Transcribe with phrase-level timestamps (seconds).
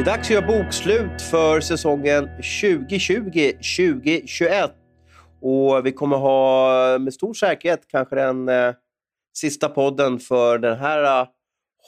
[0.00, 4.70] Det är dags att göra bokslut för säsongen 2020-2021.
[5.40, 8.74] Och vi kommer ha med stor säkerhet kanske den eh,
[9.36, 11.28] sista podden för det här uh,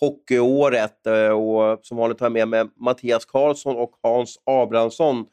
[0.01, 0.97] hockeyåret.
[1.07, 5.27] Uh, och som vanligt har jag med mig Mattias Karlsson och Hans Abrahamsson.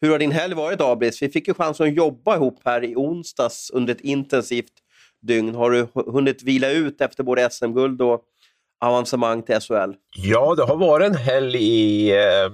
[0.00, 1.22] Hur har din helg varit Abris?
[1.22, 4.72] Vi fick ju chansen att jobba ihop här i onsdags under ett intensivt
[5.22, 5.54] dygn.
[5.54, 8.24] Har du hunnit vila ut efter både SM-guld och
[8.80, 9.92] avancemang till SHL?
[10.16, 12.50] Ja, det har varit en helg i eh,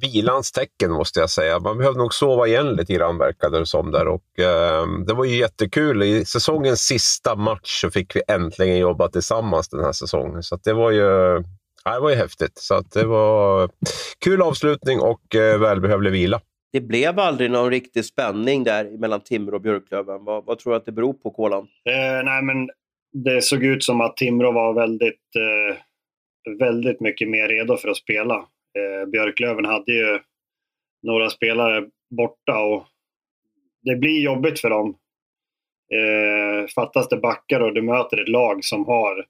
[0.00, 1.58] vilans tecken måste jag säga.
[1.58, 5.24] Man behövde nog sova igen lite grann verkade det som där och eh, det var
[5.24, 6.02] ju jättekul.
[6.02, 10.42] I säsongens sista match så fick vi äntligen jobba tillsammans den här säsongen.
[10.42, 11.42] Så det var ju
[11.84, 12.58] ja, det var ju häftigt.
[12.58, 13.70] Så att det var
[14.24, 16.40] kul avslutning och eh, välbehövlig vila.
[16.72, 20.24] Det blev aldrig någon riktig spänning där mellan Timrå och Björklöven.
[20.24, 21.62] Vad, vad tror du att det beror på, Kolan?
[21.62, 22.68] Eh, nej, men
[23.12, 25.76] det såg ut som att Timrå var väldigt, eh,
[26.58, 28.34] väldigt mycket mer redo för att spela.
[28.78, 30.18] Eh, Björklöven hade ju
[31.02, 32.86] några spelare borta och
[33.82, 34.96] det blir jobbigt för dem.
[35.94, 39.26] Eh, fattas det backar och du möter ett lag som har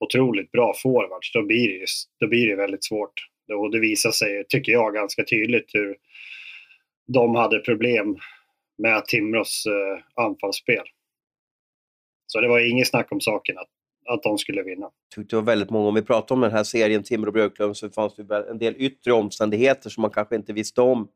[0.00, 1.86] otroligt bra forwards, då blir det,
[2.20, 3.12] då blir det väldigt svårt.
[3.52, 5.96] Och det visar sig, tycker jag, ganska tydligt hur
[7.06, 8.16] de hade problem
[8.78, 10.84] med Timrås eh, anfallsspel.
[12.36, 13.68] Så det var inget snack om saken att,
[14.14, 14.82] att de skulle vinna.
[14.82, 17.74] Jag tyckte det var väldigt många, om vi pratar om den här serien Timrå Björklöven,
[17.74, 21.08] så fanns det en del yttre omständigheter som man kanske inte visste om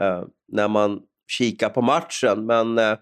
[0.00, 2.46] eh, när man kikar på matchen.
[2.46, 2.96] Men eh,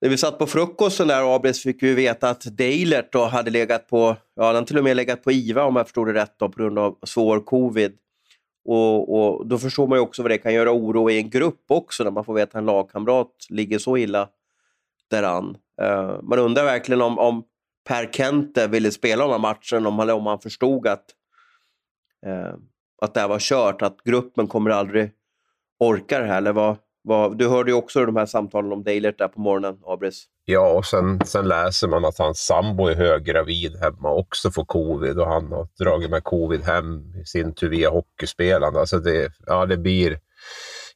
[0.00, 3.88] när vi satt på frukosten där, Abris, fick vi veta att Deilert då hade legat
[3.88, 6.48] på, ja, han till och med legat på IVA om jag förstod det rätt, då,
[6.48, 7.92] på grund av svår covid.
[8.64, 11.64] Och, och, Då förstår man ju också vad det kan göra oro i en grupp
[11.68, 14.28] också, när man får veta att en lagkamrat ligger så illa
[15.10, 15.56] däran.
[15.82, 17.44] Uh, man undrar verkligen om, om
[17.88, 21.04] Per Kente ville spela de här matchen, om han, om han förstod att,
[22.26, 22.54] uh,
[23.02, 25.10] att det här var kört, att gruppen kommer aldrig
[25.78, 26.36] orka det här.
[26.36, 29.78] Eller vad, vad, du hörde ju också de här samtalen om Deilert där på morgonen,
[29.86, 30.24] Abris.
[30.44, 35.18] Ja, och sen, sen läser man att hans sambo är höggravid hemma också får covid
[35.18, 38.80] och han har dragit med covid hem i sin tur via hockeyspelande.
[38.80, 40.18] Alltså det, ja, det blir...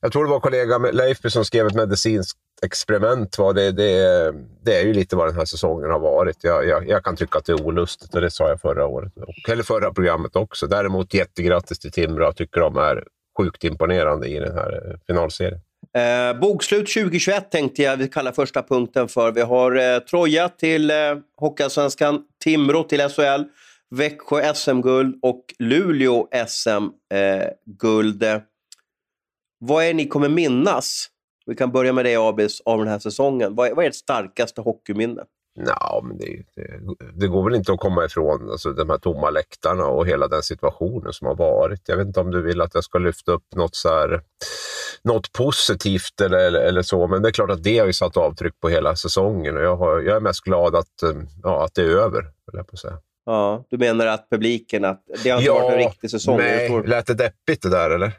[0.01, 3.39] Jag tror det var kollega Leifby som skrev ett medicinskt experiment.
[3.39, 3.53] Va?
[3.53, 4.35] Det, det,
[4.65, 6.45] det, är ju lite vad den här säsongen har varit.
[6.45, 9.13] Jag, jag, jag, kan tycka att det är olustigt och det sa jag förra året.
[9.49, 10.67] Eller förra programmet också.
[10.67, 12.25] Däremot jättegrattis till Timrå.
[12.25, 13.05] Jag tycker de är
[13.39, 15.61] sjukt imponerande i den här eh, finalserien.
[15.97, 19.33] Eh, bokslut 2021 tänkte jag vi kallar första punkten för.
[19.33, 20.97] Vi har eh, Troja till eh,
[21.37, 23.43] Hockeyallsvenskan, Timrå till SHL,
[23.91, 28.23] Växjö SM-guld och Luleå SM-guld.
[28.23, 28.39] Eh,
[29.63, 31.09] Eh, vad är det ni kommer minnas?
[31.47, 33.55] Vi kan börja med dig Abis, av den här säsongen.
[33.55, 35.23] Vad är, vad är ert starkaste hockeyminne?
[35.67, 36.81] Ja, men det, det,
[37.13, 40.43] det, går väl inte att komma ifrån alltså, de här tomma läktarna och hela den
[40.43, 41.81] situationen som har varit.
[41.87, 44.21] Jag vet inte om du vill att jag ska lyfta upp något, så här,
[45.03, 48.17] något positivt eller, eller, eller så, men det är klart att det har ju satt
[48.17, 51.03] avtryck på hela säsongen och jag, har, jag är mest glad att,
[51.43, 52.99] ja, att det är över, jag på säga.
[53.27, 56.37] Ja, du menar att publiken, att det har inte ja, varit en riktig säsong?
[56.37, 58.13] Nej, lät det deppigt det där eller?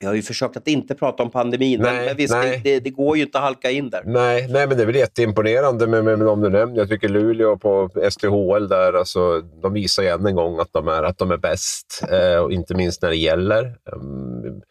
[0.00, 2.90] Vi har ju försökt att inte prata om pandemin, nej, men visst, det, det, det,
[2.90, 4.02] går ju inte att halka in där.
[4.04, 6.78] Nej, nej men det är väl jätteimponerande med, med, med de du nämner.
[6.78, 10.88] Jag tycker Luleå på STHL där, alltså, de visar ju än en gång att de
[10.88, 13.76] är, att de är bäst, eh, och inte minst när det gäller.
[13.92, 14.62] Um,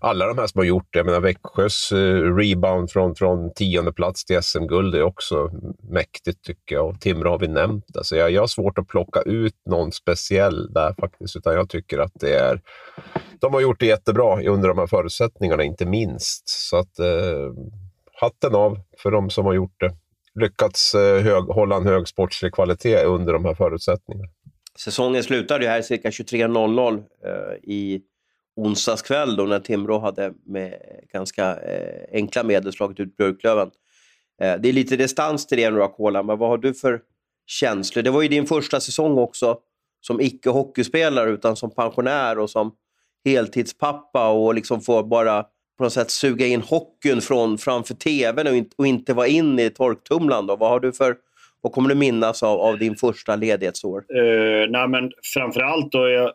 [0.00, 3.92] alla de här som har gjort det, jag menar Växjös uh, rebound från, från tionde
[3.92, 5.50] plats till SM-guld är också
[5.90, 6.86] mäktigt tycker jag.
[6.86, 7.96] Och Timrå har vi nämnt.
[7.96, 11.98] Alltså, jag, jag har svårt att plocka ut någon speciell där faktiskt, utan jag tycker
[11.98, 12.60] att det är
[13.40, 16.48] de har gjort det jättebra under de här förutsättningarna, inte minst.
[16.48, 17.52] Så att eh,
[18.12, 19.90] hatten av för de som har gjort det.
[20.40, 24.28] Lyckats eh, hög, hålla en hög sportslig kvalitet under de här förutsättningarna.
[24.78, 28.02] Säsongen slutade ju här cirka 23.00 eh, i
[28.56, 30.74] onsdags kväll då när Timrå hade med
[31.12, 33.70] ganska eh, enkla medel slagit ut Björklöven.
[34.42, 37.00] Eh, det är lite distans till det nu Kola, men vad har du för
[37.46, 38.02] känslor?
[38.02, 39.58] Det var ju din första säsong också
[40.00, 42.72] som icke-hockeyspelare utan som pensionär och som
[43.24, 45.42] heltidspappa och liksom få bara
[45.78, 49.64] på något sätt suga in hockeyn från, framför tvn och, inte, och inte vara inne
[49.64, 50.46] i torktumlaren?
[50.46, 50.56] Då?
[50.56, 51.16] Vad, har du för,
[51.60, 54.04] vad kommer du minnas av, av din första ledighetsår?
[54.16, 56.32] Uh, nej, men framförallt då jag,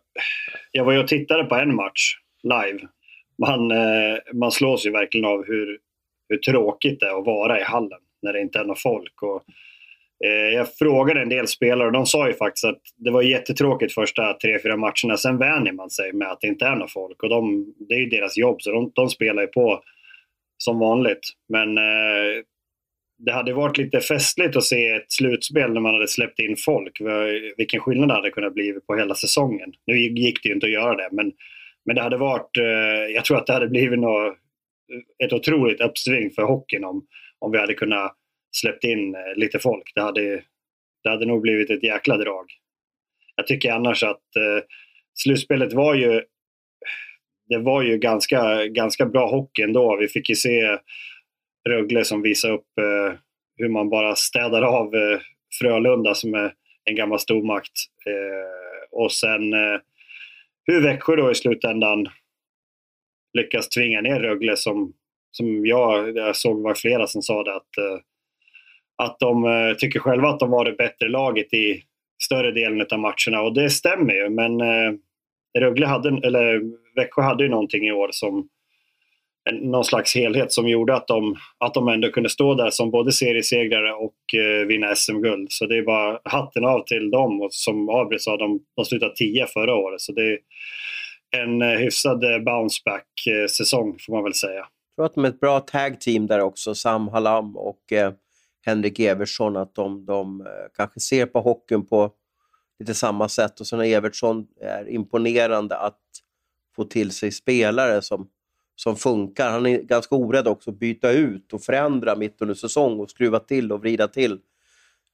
[0.72, 2.80] jag var ju och tittade på en match live.
[3.38, 5.78] Man, uh, man slås ju verkligen av hur,
[6.30, 9.22] hur tråkigt det är att vara i hallen när det inte är något folk.
[9.22, 9.44] Och,
[10.26, 13.94] Eh, jag frågade en del spelare och de sa ju faktiskt att det var jättetråkigt
[13.94, 15.18] första tre, fyra matcherna.
[15.18, 18.00] Sen vänjer man sig med att det inte är några folk och de, det är
[18.00, 19.84] ju deras jobb så de, de spelar ju på
[20.58, 21.20] som vanligt.
[21.50, 22.44] Men eh,
[23.18, 27.02] det hade varit lite festligt att se ett slutspel när man hade släppt in folk.
[27.58, 29.74] Vilken skillnad det hade kunnat bli på hela säsongen.
[29.88, 31.32] Nu gick det ju inte att göra det men
[31.86, 34.38] Men det hade varit, eh, jag tror att det hade blivit något,
[35.24, 37.06] ett otroligt uppsving för hockeyn om,
[37.40, 38.16] om vi hade kunnat
[38.62, 39.92] släppt in eh, lite folk.
[39.96, 40.44] Det hade,
[41.04, 42.46] det hade nog blivit ett jäkla drag.
[43.36, 44.64] Jag tycker annars att eh,
[45.14, 46.22] slutspelet var ju
[47.48, 49.98] det var ju ganska, ganska bra hockey ändå.
[49.98, 50.78] Vi fick ju se
[51.70, 53.18] Rögle som visade upp eh,
[53.58, 55.20] hur man bara städar av eh,
[55.60, 56.54] Frölunda som är
[56.84, 57.72] en gammal stormakt.
[58.06, 59.80] Eh, och sen eh,
[60.66, 62.08] hur Växjö då i slutändan
[63.38, 64.94] lyckas tvinga ner Rögle som,
[65.32, 68.00] som jag, jag såg var flera som sa det att, eh,
[69.04, 71.84] att de eh, tycker själva att de var det bättre laget i
[72.24, 74.94] större delen av matcherna och det stämmer ju men eh,
[75.60, 76.62] Rögle hade, eller
[76.96, 78.50] Växjö hade ju någonting i år som
[79.52, 83.12] någon slags helhet som gjorde att de, att de ändå kunde stå där som både
[83.12, 85.48] seriesegrare och eh, vinna SM-guld.
[85.52, 87.42] Så det är bara hatten av till dem.
[87.42, 90.02] Och som Abri sa, de, de slutade 10 förra året.
[90.02, 90.40] Så det är
[91.38, 94.66] en eh, hyfsad eh, bounceback-säsong får man väl säga.
[94.96, 98.14] Jag tror att de är ett bra tag team där också, Sam Halam och eh,
[98.66, 102.12] Henrik Evertsson, att de, de eh, kanske ser på hockeyn på
[102.80, 103.60] lite samma sätt.
[103.60, 106.02] Och sen är Evertsson är imponerande att
[106.76, 108.30] få till sig spelare som
[108.76, 109.52] som funkar.
[109.52, 113.40] Han är ganska orädd också att byta ut och förändra mitt under säsong och skruva
[113.40, 114.34] till och vrida till.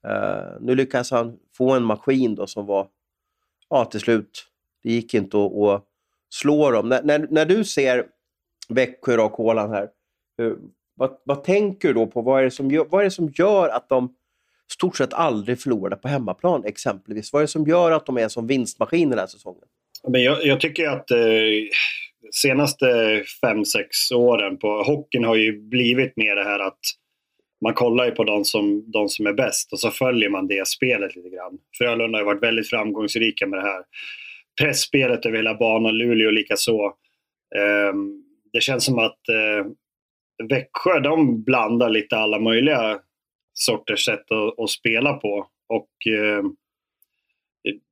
[0.07, 2.87] Uh, nu lyckas han få en maskin då som var,
[3.69, 4.45] ja till slut,
[4.83, 5.85] det gick inte att, att
[6.29, 6.89] slå dem.
[6.89, 8.05] När, när, när du ser
[8.69, 9.89] Växjö och Åland här,
[10.37, 10.57] hur,
[11.01, 12.21] vad, vad, tänker du då på?
[12.21, 14.15] Vad är, det som gör, vad är det som gör att de
[14.71, 17.33] stort sett aldrig förlorade på hemmaplan exempelvis?
[17.33, 19.63] Vad är det som gör att de är som vinstmaskin den här säsongen?
[20.07, 21.17] Men jag, jag tycker att eh,
[22.31, 22.85] senaste
[23.41, 26.79] fem sex åren på hockeyn har ju blivit mer det här att
[27.61, 30.67] man kollar ju på de som, de som är bäst och så följer man det
[30.67, 31.57] spelet lite grann.
[31.77, 33.83] Frölunda har varit väldigt framgångsrika med det här
[34.61, 36.85] pressspelet över hela banan, Luleå likaså.
[37.55, 37.93] Eh,
[38.53, 39.71] det känns som att eh,
[40.49, 42.99] Växjö de blandar lite alla möjliga
[43.53, 45.47] sorters sätt att, att spela på.
[45.69, 46.43] Och eh,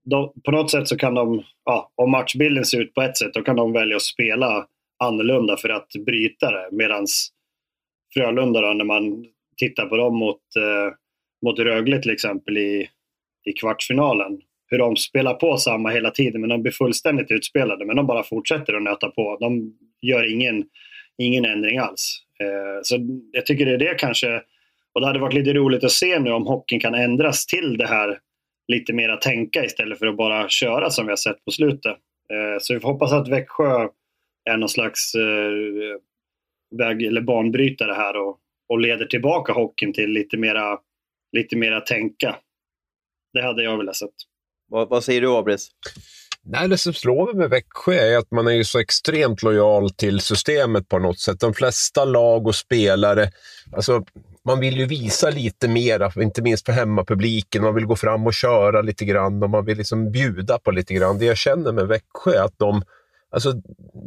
[0.05, 3.33] de, på något sätt så kan de, ja, om matchbilden ser ut på ett sätt,
[3.33, 4.67] då kan de välja att spela
[5.03, 6.69] annorlunda för att bryta det.
[6.71, 7.05] Medan
[8.13, 9.25] Frölunda då, när man
[9.57, 10.93] tittar på dem mot, eh,
[11.45, 12.89] mot Rögle till exempel i,
[13.45, 17.85] i kvartsfinalen, hur de spelar på samma hela tiden, men de blir fullständigt utspelade.
[17.85, 19.37] Men de bara fortsätter att nöta på.
[19.39, 20.65] De gör ingen,
[21.17, 22.23] ingen ändring alls.
[22.43, 22.97] Eh, så
[23.31, 24.41] jag tycker det är det kanske,
[24.93, 27.87] och det hade varit lite roligt att se nu om hockeyn kan ändras till det
[27.87, 28.19] här
[28.67, 31.97] lite mera tänka istället för att bara köra som vi har sett på slutet.
[32.33, 33.87] Eh, så vi får hoppas att Växjö
[34.49, 35.51] är någon slags eh,
[36.77, 38.39] väg eller banbrytare här och,
[38.69, 40.79] och leder tillbaka hockeyn till lite mera,
[41.31, 42.35] lite mera tänka.
[43.33, 44.09] Det hade jag velat sett.
[44.67, 45.71] Vad, vad säger du, Abris?
[46.51, 50.19] Nej, det som slår mig med Växjö är att man är så extremt lojal till
[50.19, 51.39] systemet på något sätt.
[51.39, 53.31] De flesta lag och spelare,
[53.71, 54.03] alltså
[54.45, 57.63] man vill ju visa lite mera, inte minst för hemmapubliken.
[57.63, 60.93] Man vill gå fram och köra lite grann och man vill liksom bjuda på lite
[60.93, 61.19] grann.
[61.19, 62.81] Det jag känner med Växjö är att de,
[63.31, 63.53] alltså,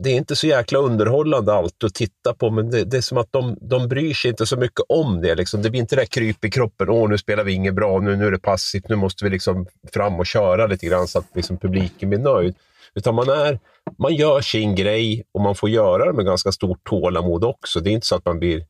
[0.03, 3.19] det är inte så jäkla underhållande allt att titta på, men det, det är som
[3.19, 5.35] att de, de bryr sig inte så mycket om det.
[5.35, 5.63] Liksom.
[5.63, 6.89] Det blir inte det där kryp i kroppen.
[6.89, 9.67] Åh, nu spelar vi inget bra, nu, nu är det passivt, nu måste vi liksom
[9.93, 12.55] fram och köra lite grann så att liksom publiken blir nöjd.
[12.95, 13.59] Utan man, är,
[13.99, 17.81] man gör sin grej och man får göra det med ganska stort tålamod också.
[17.81, 18.65] Det är inte så att man blir...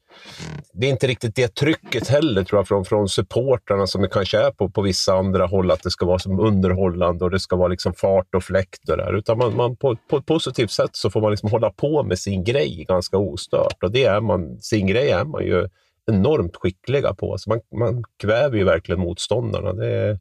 [0.72, 4.38] Det är inte riktigt det trycket heller, tror jag, från, från supportrarna som det kanske
[4.38, 7.56] är på, på vissa andra håll, att det ska vara som underhållande och det ska
[7.56, 9.18] vara liksom fart och fläkt och där.
[9.18, 12.18] Utan man, man, på, på ett positivt sätt så får man liksom hålla på med
[12.18, 13.82] sin grej ganska ostört.
[13.82, 15.68] Och det är man, sin grej är man ju
[16.06, 17.32] enormt skickliga på.
[17.32, 19.72] Alltså man, man kväver ju verkligen motståndarna.
[19.72, 20.18] Det,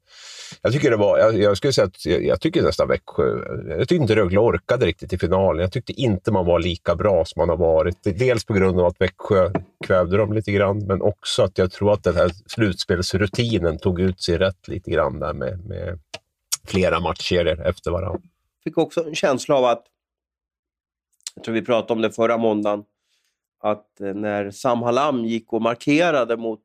[0.61, 3.23] jag tycker det var, jag, jag skulle säga att jag, jag, tycker nästan Växjö,
[3.67, 5.61] jag tyckte inte Rögle orkade riktigt i finalen.
[5.61, 7.97] Jag tyckte inte man var lika bra som man har varit.
[8.03, 9.51] Dels på grund av att Växjö
[9.85, 14.21] kvävde dem lite grann, men också att jag tror att den här slutspelsrutinen tog ut
[14.21, 15.99] sig rätt lite grann där med, med
[16.67, 18.21] flera matcher efter varandra.
[18.63, 19.83] Jag fick också en känsla av att,
[21.35, 22.83] jag tror vi pratade om det förra måndagen,
[23.61, 26.63] att eh, när Sam Hallam gick och markerade mot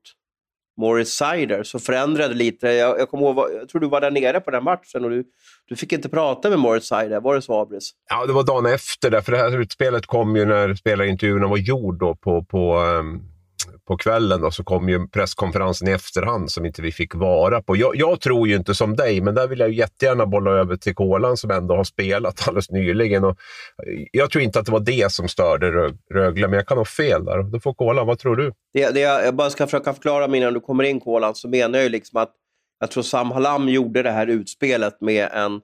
[0.76, 2.68] Morris Sider så förändrade lite.
[2.68, 5.24] Jag, jag, ihåg, jag tror du var där nere på den matchen och du,
[5.68, 7.20] du fick inte prata med Morris Sider.
[7.20, 7.90] Var det så, Abris?
[8.10, 9.10] Ja, det var dagen efter.
[9.10, 13.35] Där, för det här utspelet kom ju när spelarintervjuerna var gjord då på, på um
[13.86, 17.76] på kvällen då, så kom ju presskonferensen i efterhand som inte vi fick vara på.
[17.76, 20.94] Jag, jag, tror ju inte som dig, men där vill jag jättegärna bolla över till
[20.94, 23.24] Kolan som ändå har spelat alldeles nyligen.
[23.24, 26.78] Och eh, jag tror inte att det var det som störde Rögle, men jag kan
[26.78, 27.42] ha fel där.
[27.42, 28.52] Då får Kolan, vad tror du?
[28.74, 31.48] Det, det jag, jag bara ska försöka förklara mig innan du kommer in Kolan, så
[31.48, 32.32] menar jag ju liksom att
[32.80, 35.60] jag tror Sam Hallam gjorde det här utspelet med en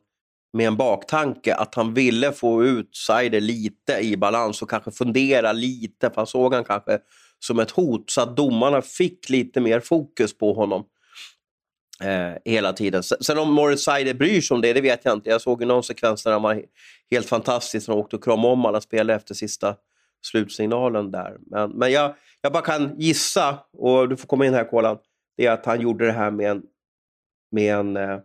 [0.52, 5.52] med en baktanke att han ville få ut Seider lite i balans och kanske fundera
[5.52, 6.98] lite, för han såg han kanske
[7.44, 10.84] som ett hot så att domarna fick lite mer fokus på honom
[12.04, 13.02] eh, hela tiden.
[13.02, 15.30] Sen om Morris Seider bryr sig om det, det vet jag inte.
[15.30, 16.62] Jag såg ju någon sekvens där han var
[17.10, 19.76] helt fantastisk när han åkte och kramade om alla spelare efter sista
[20.24, 21.36] slutsignalen där.
[21.40, 24.98] Men, men jag, jag bara kan gissa, och du får komma in här Kolan,
[25.36, 26.62] det är att han gjorde det här med en,
[27.50, 28.18] med en eh,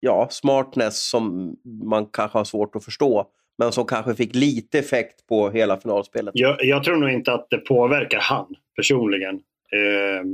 [0.00, 3.30] ja, smartness som man kanske har svårt att förstå.
[3.58, 6.32] Men som kanske fick lite effekt på hela finalspelet.
[6.34, 9.34] Jag, jag tror nog inte att det påverkar han personligen.
[9.34, 10.24] Eh,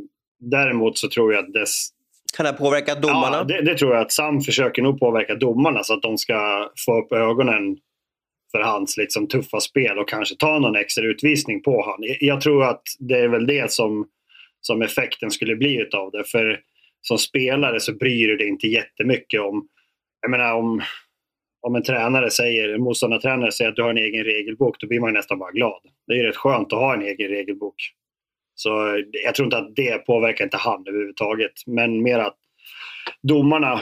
[0.40, 1.66] däremot så tror jag att det...
[2.36, 3.36] Kan det påverka domarna?
[3.36, 6.70] Ja, det, det, tror jag att Sam försöker nog påverka domarna så att de ska
[6.86, 7.76] få upp ögonen
[8.50, 12.14] för hans liksom, tuffa spel och kanske ta någon extra utvisning på honom.
[12.20, 14.06] Jag tror att det är väl det som,
[14.60, 16.24] som effekten skulle bli utav det.
[16.24, 16.60] För
[17.00, 19.68] som spelare så bryr du dig inte jättemycket om...
[20.20, 20.82] Jag menar om,
[21.62, 25.00] om en tränare säger, en motståndartränare säger att du har en egen regelbok, då blir
[25.00, 25.80] man nästan bara glad.
[26.06, 27.74] Det är rätt skönt att ha en egen regelbok.
[28.54, 31.52] Så jag tror inte att det påverkar inte han överhuvudtaget.
[31.66, 32.36] Men mer att
[33.22, 33.80] domarna,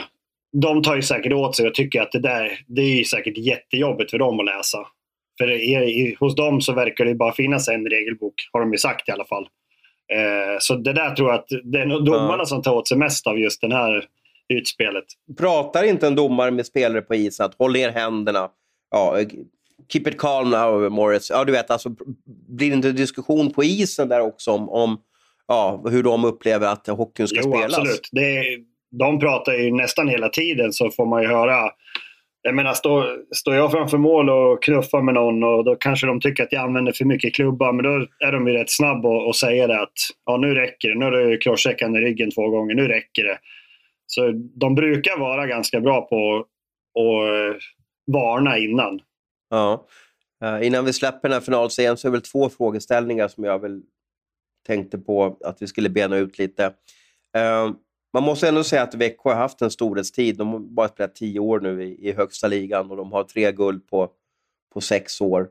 [0.61, 4.11] de tar ju säkert åt sig och tycker att det där, det är säkert jättejobbigt
[4.11, 4.87] för dem att läsa.
[5.37, 9.09] För i, hos dem så verkar det bara finnas en regelbok, har de ju sagt
[9.09, 9.47] i alla fall.
[10.13, 12.45] Eh, så det där tror jag att det är nog domarna ja.
[12.45, 14.05] som tar åt sig mest av just det här
[14.53, 15.05] utspelet.
[15.37, 18.49] Pratar inte en domare med spelare på isen att håll ner händerna?
[18.91, 19.17] Ja,
[19.91, 21.29] keep it calm now, Morris.
[21.29, 21.89] Ja, du vet, alltså,
[22.47, 24.97] blir det inte diskussion på isen där också om, om
[25.47, 27.77] ja, hur de upplever att hockeyn ska jo, spelas?
[27.77, 28.09] Absolut.
[28.11, 28.43] Det,
[28.91, 31.71] de pratar ju nästan hela tiden så får man ju höra
[32.41, 36.21] jag menar, står, står jag framför mål och knuffar med någon och då kanske de
[36.21, 37.71] tycker att jag använder för mycket klubba.
[37.71, 39.93] Men då är de ju rätt snabba och, och säger det att
[40.25, 40.95] ja, nu räcker det.
[40.95, 42.75] Nu har du crosscheckat i ryggen två gånger.
[42.75, 43.37] Nu räcker det.
[44.11, 47.61] Så de brukar vara ganska bra på att eh,
[48.11, 48.99] varna innan.
[49.49, 49.87] Ja.
[50.43, 53.59] Eh, innan vi släpper den här finalserien så är det väl två frågeställningar som jag
[53.59, 53.81] väl
[54.67, 56.65] tänkte på att vi skulle bena ut lite.
[57.37, 57.71] Eh,
[58.13, 60.37] man måste ändå säga att Växjö har haft en storhetstid.
[60.37, 63.51] De har bara spelat tio år nu i, i högsta ligan och de har tre
[63.51, 64.11] guld på,
[64.73, 65.49] på sex år.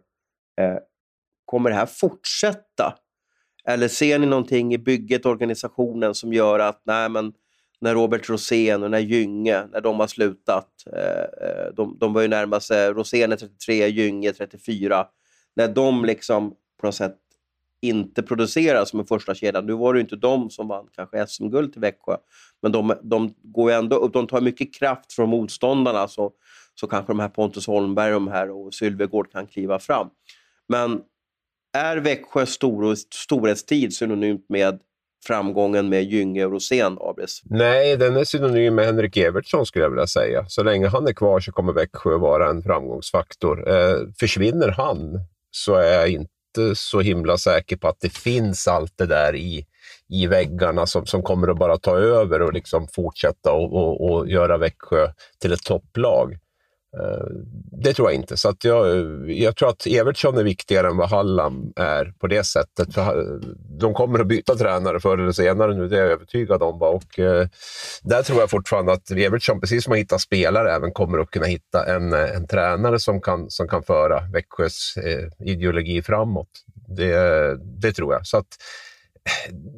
[0.60, 0.76] Eh,
[1.44, 2.94] kommer det här fortsätta?
[3.64, 7.32] Eller ser ni någonting i bygget, organisationen, som gör att nej, men
[7.80, 12.28] när Robert Rosén och när Gynge, när de har slutat, eh, eh, de, de börjar
[12.28, 15.06] närma sig, eh, Rosén är 33, Gynge 34,
[15.56, 17.16] när de liksom på något sätt
[17.80, 19.60] inte producerar som en första kedja.
[19.60, 22.16] Nu var det inte de som vann kanske SM-guld till Växjö,
[22.62, 26.32] men de, de, går ändå, de tar mycket kraft från motståndarna så,
[26.74, 30.08] så kanske de här Pontus Holmberg de här och Sylvegård kan kliva fram.
[30.68, 31.00] Men
[31.72, 34.80] är Växjös stor, storhetstid synonymt med
[35.26, 37.40] framgången med Gynge och Rosén, Abris?
[37.44, 40.46] Nej, den är synonym med Henrik Evertsson skulle jag vilja säga.
[40.48, 43.70] Så länge han är kvar så kommer Växjö vara en framgångsfaktor.
[43.70, 45.20] Eh, försvinner han
[45.50, 49.66] så är jag inte så himla säker på att det finns allt det där i,
[50.08, 54.28] i väggarna som, som kommer att bara ta över och liksom fortsätta och, och, och
[54.28, 56.38] göra Växjö till ett topplag.
[56.96, 57.26] Eh,
[57.72, 58.36] det tror jag inte.
[58.36, 58.86] Så att jag,
[59.30, 62.94] jag tror att Evertsson är viktigare än vad Hallam är på det sättet.
[62.94, 66.62] För eh, de kommer att byta tränare förr eller senare nu, det är jag övertygad
[66.62, 66.82] om.
[66.82, 67.46] Och, eh,
[68.02, 71.46] där tror jag fortfarande att Evertsson, precis som att hitta spelare, även kommer att kunna
[71.46, 74.94] hitta en, en tränare som kan, som kan föra Växjös
[75.38, 76.48] ideologi framåt.
[76.88, 78.26] Det, det tror jag.
[78.26, 78.46] Så att,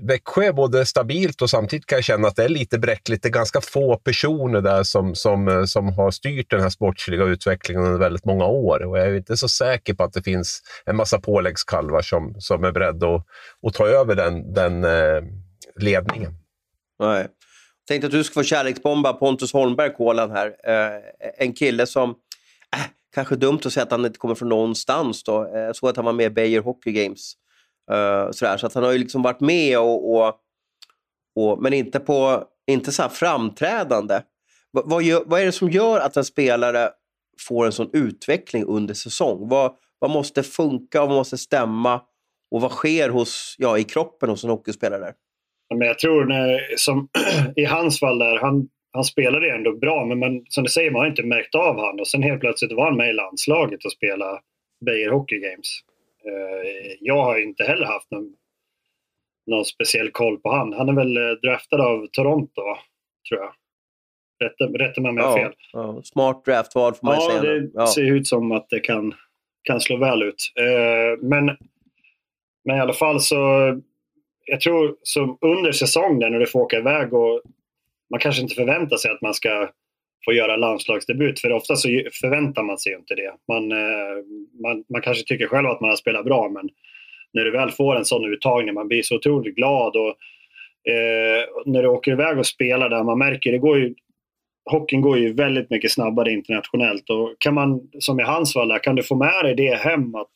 [0.03, 3.23] Växjö är både stabilt och samtidigt kan jag känna att det är lite bräckligt.
[3.23, 7.25] Det är ganska få personer där som, som, eh, som har styrt den här sportsliga
[7.25, 8.83] utvecklingen under väldigt många år.
[8.83, 12.65] Och jag är inte så säker på att det finns en massa påläggskalvar som, som
[12.65, 13.27] är beredda att,
[13.67, 15.23] att ta över den, den eh,
[15.81, 16.35] ledningen.
[16.99, 17.21] Nej.
[17.21, 20.47] Jag tänkte att du ska få kärleksbomba Pontus Holmberg, Kolan här.
[20.47, 21.01] Eh,
[21.39, 22.11] en kille som,
[22.77, 22.81] eh,
[23.15, 25.25] kanske dumt att säga att han inte kommer från någonstans.
[25.25, 25.55] Då.
[25.55, 27.33] Eh, jag såg att han var med i Beijer Hockey Games
[27.93, 28.57] Uh, sådär.
[28.57, 30.35] Så att han har ju liksom varit med, och, och,
[31.37, 34.15] och men inte, på, inte så framträdande.
[34.73, 36.91] V vad, gör, vad är det som gör att en spelare
[37.49, 39.49] får en sån utveckling under säsong?
[39.49, 42.01] Vad, vad måste funka och vad måste stämma?
[42.51, 45.13] Och vad sker hos, ja, i kroppen hos en hockeyspelare?
[45.75, 47.09] Men jag tror när, som,
[47.57, 51.01] i hans fall där, han, han spelade ändå bra men man, som du säger, man
[51.01, 52.01] har inte märkt av honom.
[52.01, 54.41] Och sen helt plötsligt var han med i landslaget och spelade
[54.87, 55.81] Beijer Hockey Games.
[56.27, 58.33] Eh, jag har inte heller haft någon,
[59.47, 60.73] någon speciell koll på han.
[60.73, 62.63] Han är väl eh, draftad av Toronto,
[63.29, 63.53] tror jag.
[64.45, 65.53] Rätta, rätta mig om jag har fel.
[65.73, 67.43] Ja, smart draftval får man ja, säga.
[67.43, 69.15] Det ja, det ser ut som att det kan,
[69.63, 70.53] kan slå väl ut.
[70.57, 71.57] Eh, men,
[72.65, 73.37] men i alla fall så,
[74.45, 77.43] jag tror som under säsongen när du får åka iväg och
[78.11, 79.71] man kanske inte förväntar sig att man ska
[80.25, 81.41] få göra landslagsdebut.
[81.41, 81.89] För ofta så
[82.21, 83.33] förväntar man sig inte det.
[83.49, 84.17] Man, eh,
[84.63, 86.69] man, man kanske tycker själv att man har spelat bra, men
[87.33, 89.97] när du väl får en sån uttagning, man blir så otroligt glad.
[89.97, 90.09] Och,
[90.93, 93.95] eh, när du åker iväg och spelar där, man märker det går ju
[94.71, 98.97] hockeyn går ju väldigt mycket snabbare internationellt och kan man, som i hans fall, kan
[98.97, 100.31] du få med dig det hem att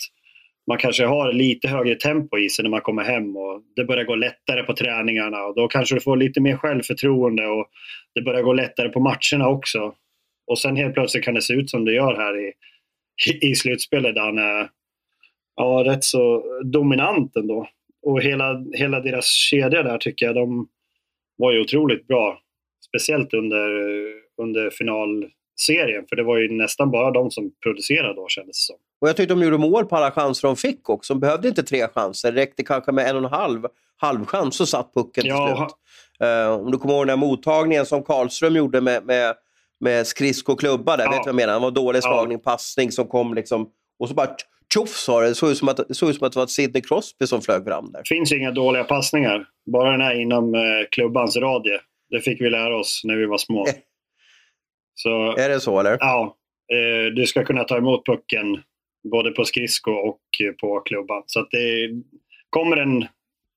[0.66, 4.04] man kanske har lite högre tempo i sig när man kommer hem och det börjar
[4.04, 7.66] gå lättare på träningarna och då kanske du får lite mer självförtroende och
[8.14, 9.94] det börjar gå lättare på matcherna också.
[10.46, 12.52] Och sen helt plötsligt kan det se ut som det gör här i,
[13.50, 14.68] i slutspelet där han är
[15.56, 17.68] ja, rätt så dominant ändå.
[18.02, 20.68] Och hela, hela deras kedja där tycker jag, de
[21.36, 22.40] var ju otroligt bra.
[22.88, 23.70] Speciellt under,
[24.42, 28.76] under finalserien, för det var ju nästan bara de som producerade då kändes det som.
[29.04, 31.14] Och jag tyckte de gjorde mål på alla chanser de fick också.
[31.14, 32.32] De behövde inte tre chanser.
[32.32, 35.56] Det räckte kanske med en och en halv halvchans så satt pucken till ja.
[35.56, 36.28] slut.
[36.28, 39.34] Uh, om du kommer ihåg den här mottagningen som Karlström gjorde med, med,
[39.80, 41.04] med skridsko och klubba där.
[41.04, 41.10] Ja.
[41.10, 41.52] Vet du vad jag menar?
[41.52, 42.50] Det var dålig slagning, ja.
[42.50, 43.70] passning som kom liksom...
[43.98, 44.36] Och så bara
[44.74, 45.28] tjoff sa det.
[45.28, 47.42] Det såg ut som att det, såg ut som att det var Sidney Crosby som
[47.42, 47.98] flög fram där.
[47.98, 49.46] Det finns inga dåliga passningar.
[49.72, 51.80] Bara den här inom eh, klubbans radie.
[52.10, 53.66] Det fick vi lära oss när vi var små.
[54.94, 55.96] Så, är det så eller?
[56.00, 56.36] Ja.
[56.72, 58.62] Eh, du ska kunna ta emot pucken
[59.10, 61.22] både på skridsko och eh, på klubban.
[61.26, 61.90] Så att det
[62.50, 63.06] kommer den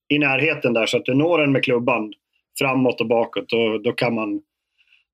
[0.07, 2.13] i närheten där så att du når den med klubban
[2.59, 4.41] framåt och bakåt, då, då, kan man,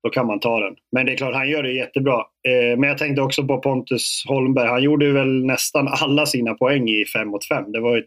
[0.02, 0.76] då kan man ta den.
[0.92, 2.18] Men det är klart, han gör det jättebra.
[2.18, 4.68] Eh, men jag tänkte också på Pontus Holmberg.
[4.68, 7.72] Han gjorde väl nästan alla sina poäng i 5 mot 5.
[7.72, 8.04] Det var,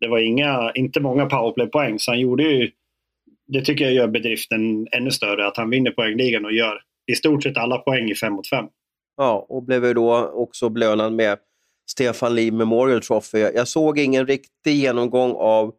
[0.00, 2.70] det var inga, inte många powerplay-poäng, så han gjorde ju...
[3.48, 7.42] Det tycker jag gör bedriften ännu större, att han vinner poängligan och gör i stort
[7.42, 8.66] sett alla poäng i 5 mot 5.
[9.16, 11.38] Ja, och blev ju då också belönad med
[11.90, 13.38] Stefan Lee Memorial Trophy.
[13.38, 15.72] Jag såg ingen riktig genomgång av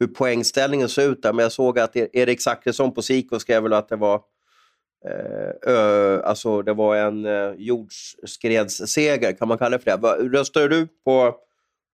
[0.00, 3.62] hur poängställningen såg ut där, men jag såg att e- Erik Zachrisson på Siko skrev
[3.62, 4.14] väl att det var
[5.08, 10.38] eh, ö, alltså det var en eh, jordskredsseger, kan man kalla det för det.
[10.38, 11.34] Röstade du på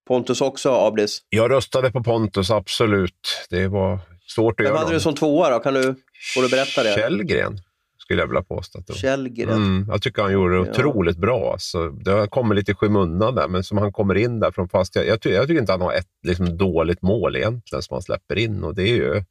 [0.09, 1.19] Pontus också, Ablis?
[1.29, 3.47] Jag röstade på Pontus, absolut.
[3.51, 4.95] Det var svårt att Vem göra hade någon.
[4.95, 5.59] du som tvåa då?
[5.59, 5.95] Kan du,
[6.35, 6.95] får du berätta det?
[6.95, 7.61] Källgren
[8.05, 8.83] skulle jag vilja påstå.
[8.95, 9.51] Källgren.
[9.51, 11.53] Mm, jag tycker han gjorde det otroligt bra.
[11.53, 14.69] Alltså, det har kommit lite i skymundan där, men som han kommer in där från
[14.69, 14.97] fast...
[14.97, 18.03] Jag, jag, tycker, jag tycker inte han har ett liksom, dåligt mål egentligen som han
[18.03, 19.25] släpper in och det är ju...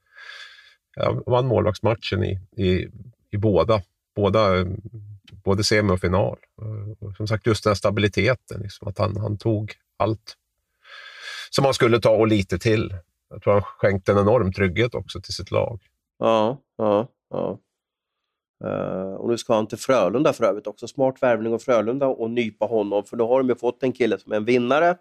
[0.96, 2.88] Jag vann målvaktsmatchen i, i,
[3.32, 3.82] i båda,
[4.16, 4.66] båda,
[5.44, 6.38] både semi och final.
[7.00, 10.38] Och som sagt, just den här stabiliteten, liksom, att han, han tog allt
[11.50, 12.96] som han skulle ta och lite till.
[13.30, 15.82] Jag tror han skänkte en enorm trygghet också till sitt lag.
[16.20, 17.60] Ja, ja, ja.
[18.64, 20.88] Uh, och nu ska han till Frölunda för övrigt också.
[20.88, 24.20] Smart värvning av Frölunda och nypa honom, för då har de ju fått en kille
[24.20, 24.96] som är en vinnare,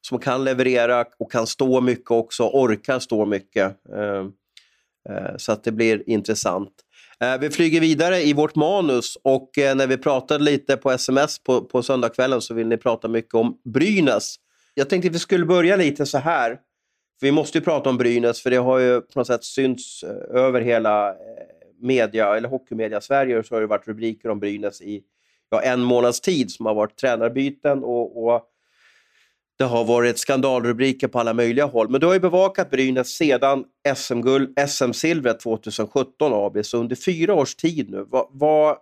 [0.00, 3.76] som kan leverera och kan stå mycket också, orkar stå mycket.
[3.94, 4.24] Uh,
[5.10, 6.72] uh, så att det blir intressant.
[7.40, 11.82] vi flyger vidare i vårt manus och när vi pratade lite på sms på, på
[11.82, 14.36] söndagskvällen så vill ni prata mycket om Brynäs.
[14.74, 16.50] Jag tänkte att vi skulle börja lite så här.
[17.20, 20.04] För vi måste ju prata om Brynäs, för det har ju på något sätt synts
[20.34, 21.14] över hela
[21.80, 25.02] media, eller hockeymedia-Sverige så har det varit rubriker om Brynäs i
[25.50, 28.42] ja, en månads tid som har varit tränarbyten och, och
[29.58, 31.88] det har varit skandalrubriker på alla möjliga håll.
[31.88, 33.64] Men du har ju bevakat Brynäs sedan
[33.96, 38.06] SM-guld, SM-silvret 2017 AB, så under fyra års tid nu.
[38.08, 38.76] Vad, vad,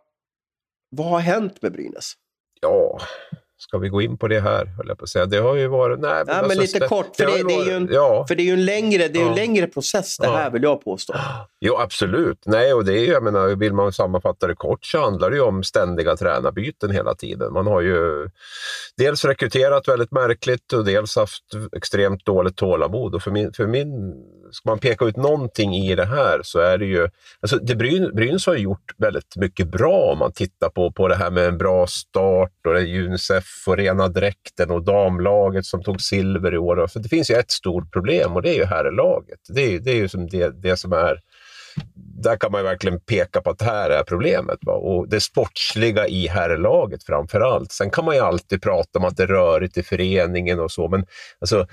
[0.91, 2.13] vad har hänt med Brynäs?
[2.61, 2.99] Ja,
[3.57, 5.27] Ska vi gå in på det här, höll jag på att säga.
[5.27, 6.01] Det har ju varit...
[6.01, 8.25] Nej, men, ja, alltså, men lite kort, för det, det, det, är ju en, ja.
[8.29, 9.29] för det är ju en längre, det är ja.
[9.29, 11.15] en längre process det här, vill jag påstå.
[11.61, 12.43] Jo, absolut.
[12.47, 15.43] Nej, och det är, jag menar, vill man sammanfatta det kort så handlar det ju
[15.43, 17.53] om ständiga tränarbyten hela tiden.
[17.53, 18.29] Man har ju
[18.97, 21.45] dels rekryterat väldigt märkligt och dels haft
[21.77, 23.15] extremt dåligt tålamod.
[23.15, 24.15] Och för min, för min
[24.53, 27.09] ska man peka ut någonting i det här så är det ju...
[27.41, 31.15] Alltså det Bryn, Brynäs har gjort väldigt mycket bra om man tittar på, på det
[31.15, 32.83] här med en bra start och det
[33.45, 36.87] Unicef och rena dräkten och damlaget som tog silver i år.
[36.87, 39.41] För det finns ju ett stort problem och det är ju herrlaget.
[39.49, 41.21] Det är, det är ju som det, det som är
[42.23, 44.59] där kan man verkligen peka på att det här är problemet.
[44.63, 44.73] Va?
[44.73, 47.73] Och det sportsliga i herrlaget framför allt.
[47.73, 50.89] Sen kan man ju alltid prata om att det är rörigt i föreningen och så,
[50.89, 51.07] men
[51.41, 51.67] alltså,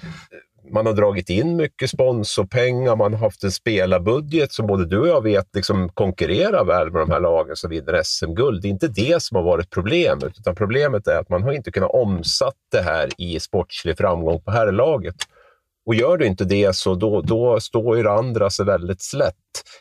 [0.70, 5.08] man har dragit in mycket sponsorpengar, man har haft en spelarbudget som både du och
[5.08, 8.62] jag vet liksom konkurrerar väl med de här lagen som vinner SM-guld.
[8.62, 11.72] Det är inte det som har varit problemet, utan problemet är att man har inte
[11.72, 15.16] kunnat omsätta det här i sportslig framgång på herrlaget.
[15.86, 19.36] Och gör du inte det så då, då står ju det andra sig väldigt slätt.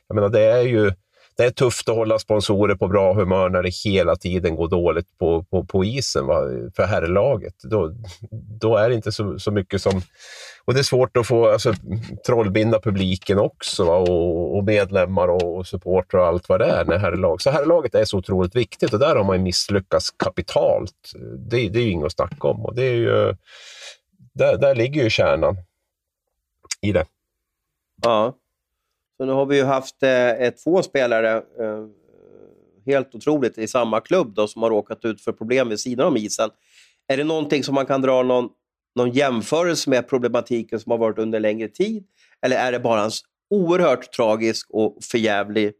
[0.09, 0.93] Jag menar, det är ju
[1.37, 5.19] det är tufft att hålla sponsorer på bra humör när det hela tiden går dåligt
[5.19, 6.41] på, på, på isen va?
[6.77, 7.55] för herrlaget.
[7.63, 7.93] Då,
[8.61, 10.03] då är det inte så, så mycket som...
[10.65, 11.75] och det är svårt att få alltså,
[12.27, 13.97] trollbinda publiken också va?
[13.97, 17.43] Och, och, medlemmar och, och supportrar och allt vad det är när herrlag.
[17.43, 21.13] Så herrlaget är så otroligt viktigt och där har man misslyckats kapitalt.
[21.51, 23.35] Det, det är ju inget att snacka om och det är ju,
[24.35, 25.57] där, där ligger ju kärnan
[26.81, 27.05] i det.
[28.03, 28.35] Ja.
[29.21, 31.87] Så nu har vi ju haft eh, två spelare, eh,
[32.87, 36.17] helt otroligt, i samma klubb då, som har råkat ut för problem vid sidan om
[36.17, 36.51] isen.
[37.09, 38.49] Är det någonting som man kan dra någon,
[38.97, 42.05] någon jämförelse med problematiken som har varit under längre tid?
[42.43, 43.11] Eller är det bara en
[43.51, 45.73] oerhört tragisk och förjävlig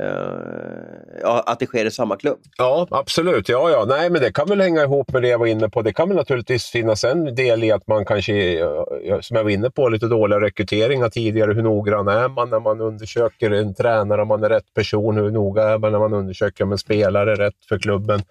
[0.00, 2.38] Uh, att det sker i samma klubb.
[2.58, 3.48] Ja, absolut.
[3.48, 3.84] Ja, ja.
[3.88, 5.82] Nej, men det kan väl hänga ihop med det jag var inne på.
[5.82, 8.66] Det kan väl naturligtvis finnas en del i att man kanske, eh,
[9.04, 11.52] eh, som jag var inne på, lite dåliga rekryteringar tidigare.
[11.52, 15.16] Hur noggrann är man när man undersöker en tränare, om man är rätt person?
[15.16, 18.22] Hur noga är man när man undersöker om en spelare är rätt för klubben?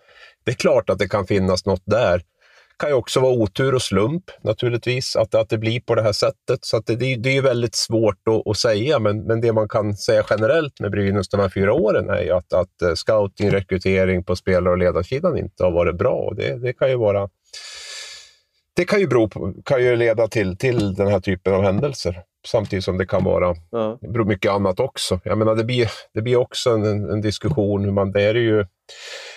[0.44, 2.22] Det är klart att det kan finnas något där
[2.84, 6.12] kan ju också vara otur och slump naturligtvis, att, att det blir på det här
[6.12, 6.60] sättet.
[6.62, 9.96] Så det, det, är ju väldigt svårt att, att, säga, men, men det man kan
[9.96, 14.24] säga generellt med Brynäs de här fyra åren är ju att, att eh, scouting, rekrytering
[14.24, 16.16] på spelare och ledarsidan inte har varit bra.
[16.16, 17.30] Och det, det kan ju vara
[18.76, 22.22] det kan ju, bero på, kan ju leda till, till den här typen av händelser.
[22.48, 24.00] Samtidigt som det kan vara ja.
[24.26, 25.20] mycket annat också.
[25.24, 28.12] Jag menar, det blir, det blir också en, en diskussion hur man...
[28.12, 28.66] Det är ju,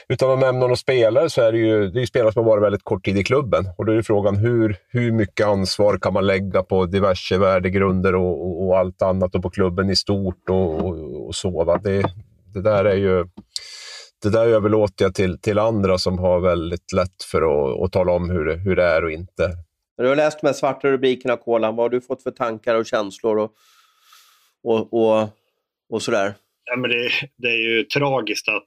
[0.08, 2.64] utan att nämna några spelare så är det ju det är spelare som har varit
[2.64, 3.64] väldigt kort tid i klubben.
[3.78, 8.46] Och då är frågan hur, hur mycket ansvar kan man lägga på diverse värdegrunder och,
[8.46, 11.64] och, och allt annat och på klubben i stort och, och, och så.
[11.64, 11.80] Va?
[11.84, 12.02] Det,
[12.54, 13.24] det där är ju
[14.22, 18.12] det där överlåter jag till, till andra som har väldigt lätt för att, att tala
[18.12, 19.48] om hur det, hur det är och inte.
[19.98, 22.74] När du har läst de här svarta rubrikerna, Kolan, vad har du fått för tankar
[22.74, 23.52] och känslor och,
[24.62, 25.28] och, och,
[25.90, 26.34] och sådär?
[26.64, 28.62] Ja, men det, det är ju tragiskt att,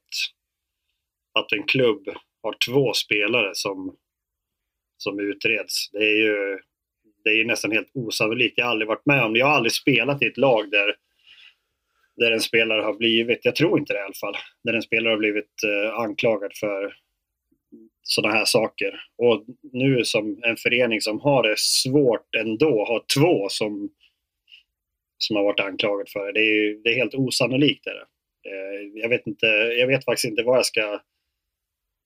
[1.33, 2.09] att en klubb
[2.43, 3.95] har två spelare som,
[4.97, 5.89] som utreds.
[5.91, 6.59] Det är ju
[7.23, 8.57] det är nästan helt osannolikt.
[8.57, 10.95] Jag har aldrig varit med om Jag har aldrig spelat i ett lag där,
[12.17, 15.11] där en spelare har blivit, jag tror inte det i alla fall, där en spelare
[15.11, 16.95] har blivit eh, anklagad för
[18.01, 19.01] sådana här saker.
[19.17, 23.89] Och nu som en förening som har det svårt ändå, har två som,
[25.17, 26.31] som har varit anklagade för det.
[26.31, 27.87] Det är, det är helt osannolikt.
[27.87, 28.05] Är det.
[28.49, 29.45] Eh, jag, vet inte,
[29.77, 30.99] jag vet faktiskt inte vad jag ska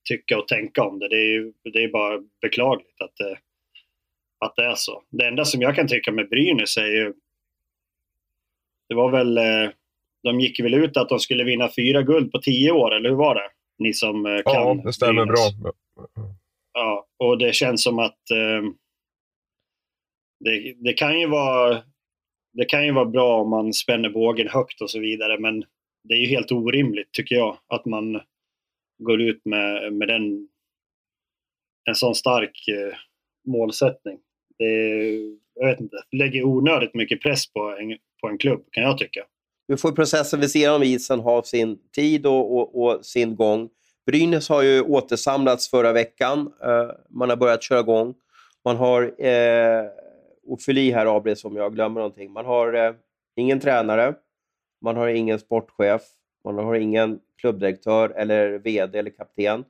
[0.04, 1.08] tycka och tänka om det.
[1.08, 3.38] Det är, det är bara beklagligt att det,
[4.46, 5.02] att det är så.
[5.10, 7.12] Det enda som jag kan tycka med Brynäs är ju...
[8.88, 9.38] Det var väl...
[9.38, 9.70] Eh,
[10.22, 13.16] de gick väl ut att de skulle vinna fyra guld på tio år, eller hur
[13.16, 13.50] var det?
[13.78, 15.54] Ni som eh, kan Ja, det stämmer Brynäs.
[15.54, 15.72] bra.
[16.72, 18.70] Ja, och det känns som att eh,
[20.40, 21.82] det, det, kan ju vara
[22.52, 25.64] det kan ju vara bra om man spänner bågen högt och så vidare men
[26.08, 28.20] det är ju helt orimligt tycker jag att man
[28.98, 30.48] går ut med, med den,
[31.88, 32.96] en sån stark eh,
[33.46, 34.18] målsättning.
[34.58, 34.74] Det,
[35.54, 39.24] jag vet inte, lägger onödigt mycket press på en, på en klubb kan jag tycka.
[39.68, 43.68] Nu får processen vid sidan om isen ha sin tid och, och, och sin gång.
[44.06, 46.38] Brynäs har ju återsamlats förra veckan.
[46.40, 48.14] Uh, man har börjat köra igång.
[48.64, 49.90] Man har, uh,
[50.46, 52.32] och fyll i här Abris om jag glömmer någonting.
[52.32, 52.94] Man har uh,
[53.36, 54.14] ingen tränare,
[54.82, 56.02] man har ingen sportchef,
[56.52, 59.64] man har ingen klubbdirektör eller VD eller kapten.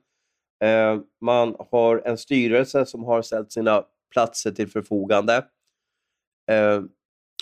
[0.63, 5.45] Uh, man har en styrelse som har ställt sina platser till förfogande.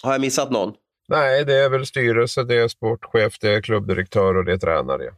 [0.04, 0.74] har jag missat någon?
[1.08, 5.14] Nej, det är väl styrelse, det är sportchef, det är klubbdirektör och det är tränare.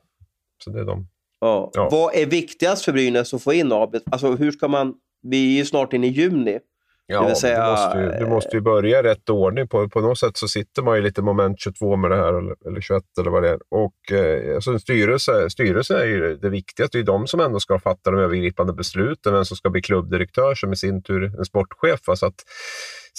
[0.64, 1.08] Så det är de.
[1.40, 1.72] Ja.
[1.74, 1.90] ja.
[1.92, 4.02] Vad är viktigast för Brynäs att få in Abel?
[4.12, 4.96] Alltså hur ska man...
[5.22, 6.60] Vi är ju snart inne i juni.
[7.08, 9.68] Ja, säga, du, måste ju, du måste ju börja rätt ordning.
[9.68, 12.68] På, på något sätt så sitter man ju lite moment 22 med det här, eller,
[12.68, 13.60] eller 21 eller vad det är.
[13.70, 16.98] Och, eh, alltså styrelse, styrelse är ju det viktigaste.
[16.98, 19.34] Det är de som ändå ska fatta de övergripande besluten.
[19.34, 22.00] Vem som ska bli klubbdirektör som i sin tur en sportchef.
[22.16, 22.44] Så att,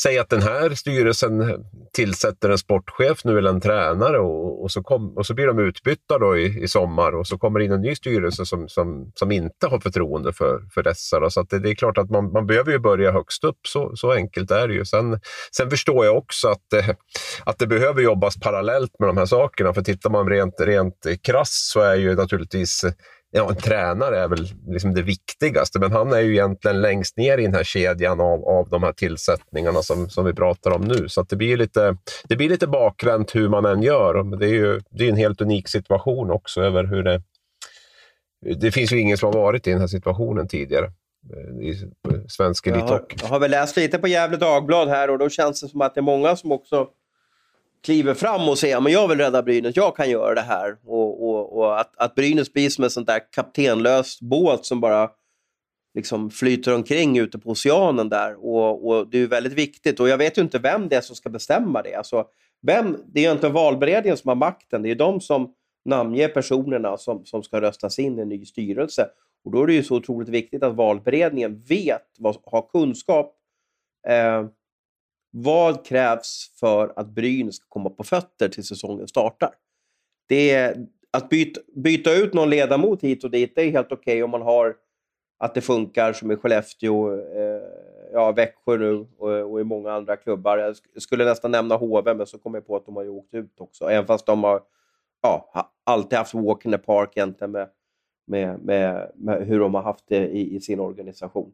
[0.03, 4.83] säg att den här styrelsen tillsätter en sportchef nu eller en tränare och, och så,
[4.83, 7.81] kom, och så blir de utbytta då i, i sommar och så kommer in en
[7.81, 11.21] ny styrelse som, som, som inte har förtroende för, för dessa.
[11.21, 11.31] Då.
[11.31, 13.97] Så att det, det, är klart att man, man behöver ju börja högst upp, så,
[13.97, 14.85] så enkelt är det ju.
[14.85, 15.21] Sen,
[15.57, 16.97] sen förstår jag också att, det,
[17.45, 21.71] att det behöver jobbas parallellt med de här sakerna, för tittar man rent, rent krasst
[21.73, 22.85] så är ju naturligtvis
[23.31, 27.39] ja, en tränare är väl liksom det viktigaste, men han är ju egentligen längst ner
[27.39, 31.09] i den här kedjan av, av de här tillsättningarna som, som vi pratar om nu.
[31.09, 31.97] Så det, blir lite,
[32.29, 34.39] det blir lite bakvänt hur man än gör.
[34.39, 37.23] Det är ju det är en helt unik situation också över hur det...
[38.61, 41.91] Det finns ju ingen som har varit i den här situationen tidigare eh, i
[42.29, 43.17] svensk elithockey.
[43.19, 45.81] Jag, jag har väl läst lite på Gävle Dagblad här och då känns det som
[45.81, 46.89] att det är många som också
[47.87, 50.77] kliver fram och säger att jag vill rädda Brynäs, jag kan göra det här.
[50.85, 55.11] Och, och, och att, att Brynäs blir som en sån där kaptenlös båt som bara
[55.95, 58.45] liksom flyter omkring ute på oceanen där.
[58.45, 60.01] Och, och, Det är väldigt viktigt.
[60.01, 61.95] Och Jag vet ju inte vem det är som ska bestämma det.
[61.95, 62.25] Alltså,
[62.63, 64.83] vem, det är ju inte valberedningen som har makten.
[64.83, 69.09] Det är de som namnger personerna som, som ska röstas in i en ny styrelse.
[69.45, 73.37] Och Då är det ju så otroligt viktigt att valberedningen vet, vad, har kunskap.
[74.09, 74.47] Eh,
[75.39, 79.55] vad krävs för att Bryn ska komma på fötter till säsongen startar?
[80.29, 84.13] Det är, att byta, byta ut någon ledamot hit och dit det är helt okej
[84.13, 84.77] okay om man har
[85.39, 87.63] att det funkar som i Skellefteå, eh,
[88.13, 90.59] ja, Växjö nu och, och, i många andra klubbar.
[90.59, 93.35] Jag skulle nästan nämna HV, men så kom jag på att de har ju åkt
[93.35, 93.85] ut också.
[93.85, 94.63] Även fast de har
[95.23, 95.51] ja,
[95.85, 97.69] alltid haft walk in the park egentligen med,
[98.27, 101.53] med, med, med hur de har haft det i, i sin organisation.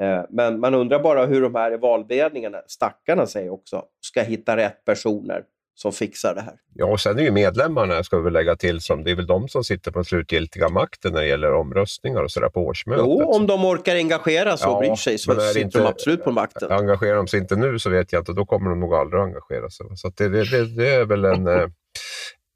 [0.00, 4.56] Eh, men man undrar bara hur de här i valberedningarna, stackarna säger också, ska hitta
[4.56, 5.42] rätt personer
[5.74, 6.54] som fixar det här.
[6.74, 9.48] Ja, och sen är ju medlemmarna, ska vi lägga till, som det är väl de
[9.48, 13.04] som sitter på den slutgiltiga makten när det gäller omröstningar och sådär på årsmötet.
[13.08, 16.24] Jo, om de orkar engagera sig och ja, bryr sig så sitter inte, de absolut
[16.24, 16.72] på makten.
[16.72, 19.26] Engagerar de sig inte nu så vet jag inte, då kommer de nog aldrig att
[19.26, 19.86] engagera sig.
[19.96, 21.68] Så det, det, det, är väl en, eh,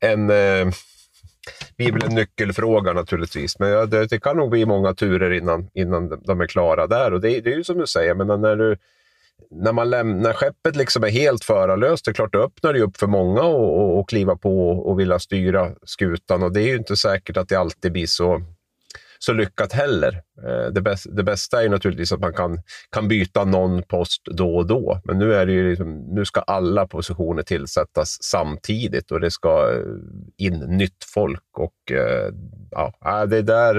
[0.04, 0.72] en eh,
[1.78, 3.58] blir väl en nyckelfråga naturligtvis.
[3.58, 7.12] Men ja, det, det, kan nog bli många turer innan, innan de är klara där.
[7.12, 8.76] Och det, det är ju som du säger, men när du
[9.50, 12.96] när, man lämnar skeppet liksom är helt förarlöst, det är klart, då öppnar det upp
[12.96, 13.40] för många
[14.00, 16.42] att kliva på och vilja styra skutan.
[16.42, 18.42] Och det är ju inte säkert att det alltid blir så,
[19.18, 20.22] så lyckat heller.
[20.46, 24.56] Eh, det, bästa, det bästa är naturligtvis att man kan, kan byta någon post då
[24.56, 25.00] och då.
[25.04, 30.46] Men nu, är det liksom, nu ska alla positioner tillsättas samtidigt och det ska eh,
[30.46, 31.58] in nytt folk.
[31.58, 32.32] Och eh,
[32.70, 33.74] ja, det där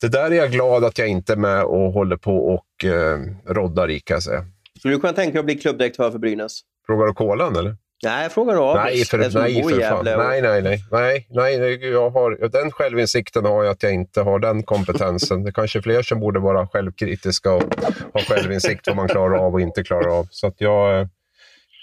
[0.00, 2.66] det där är jag glad att jag inte är med och håller på och
[3.46, 4.44] roddar i, kan jag säga.
[4.78, 6.60] Skulle du kunna tänka dig att bli klubbdirektör för Brynäs?
[6.86, 7.76] Frågar du Kolan, eller?
[8.02, 8.84] Nej, frågar Abis.
[8.84, 10.04] Nej, för, nej, för fan.
[10.04, 11.26] Nej, nej, nej.
[11.30, 15.42] nej, nej jag har, den självinsikten har jag att jag inte har den kompetensen.
[15.42, 17.74] Det är kanske fler som borde vara självkritiska och
[18.12, 20.26] ha självinsikt vad man klarar av och inte klarar av.
[20.30, 21.08] Så att jag,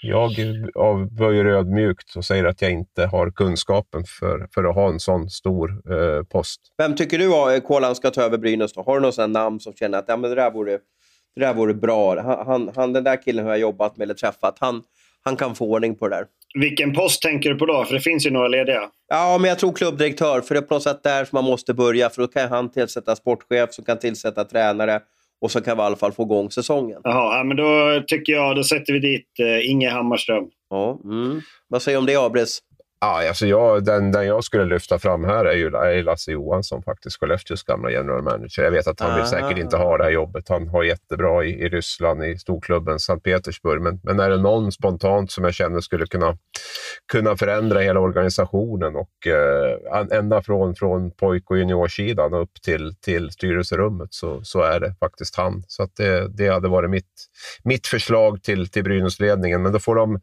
[0.02, 0.32] jag
[0.76, 5.30] avböjer ödmjukt och säger att jag inte har kunskapen för, för att ha en sån
[5.30, 6.62] stor eh, post.
[6.78, 8.74] Vem tycker du Kolan ska ta över Brynäs?
[8.74, 8.82] Då?
[8.82, 10.80] Har du något namn som känner att ja, men det, där vore,
[11.36, 12.22] det där vore bra?
[12.22, 14.58] Han, han, den där killen har jag jobbat med eller träffat.
[14.60, 14.84] Han,
[15.24, 16.26] han kan få ordning på det där.
[16.54, 17.86] Vilken post tänker du på då?
[17.86, 18.82] För det finns ju några lediga.
[19.08, 20.42] Ja, men jag tror klubbdirektör.
[20.42, 22.10] För det är på något sätt där som man måste börja.
[22.10, 25.02] För då kan han tillsätta sportchef som kan tillsätta tränare
[25.42, 27.02] och så kan vi i alla fall få igång säsongen.
[27.04, 30.44] Jaha, men då tycker jag då sätter vi dit eh, Inge Hammarström.
[30.70, 31.42] Ja, mm.
[31.68, 32.62] Vad säger du om det, Abris?
[33.04, 36.84] Ja, alltså jag, den, den jag skulle lyfta fram här är ju är Lasse Johansson,
[36.84, 38.64] faktiskt, Skellefteås gamla general manager.
[38.64, 40.50] Jag vet att han vill säkert inte ha det här jobbet.
[40.50, 43.82] Han har jättebra i, i Ryssland, i storklubben Sankt Petersburg.
[43.82, 46.38] Men, men är det någon spontant som jag känner skulle kunna,
[47.12, 53.32] kunna förändra hela organisationen och eh, ända från, från pojk och juniorsidan upp till, till
[53.32, 55.64] styrelserummet så, så är det faktiskt han.
[55.68, 57.28] Så att det, det hade varit mitt,
[57.64, 59.62] mitt förslag till, till Brynäsledningen.
[59.62, 60.20] Men då får de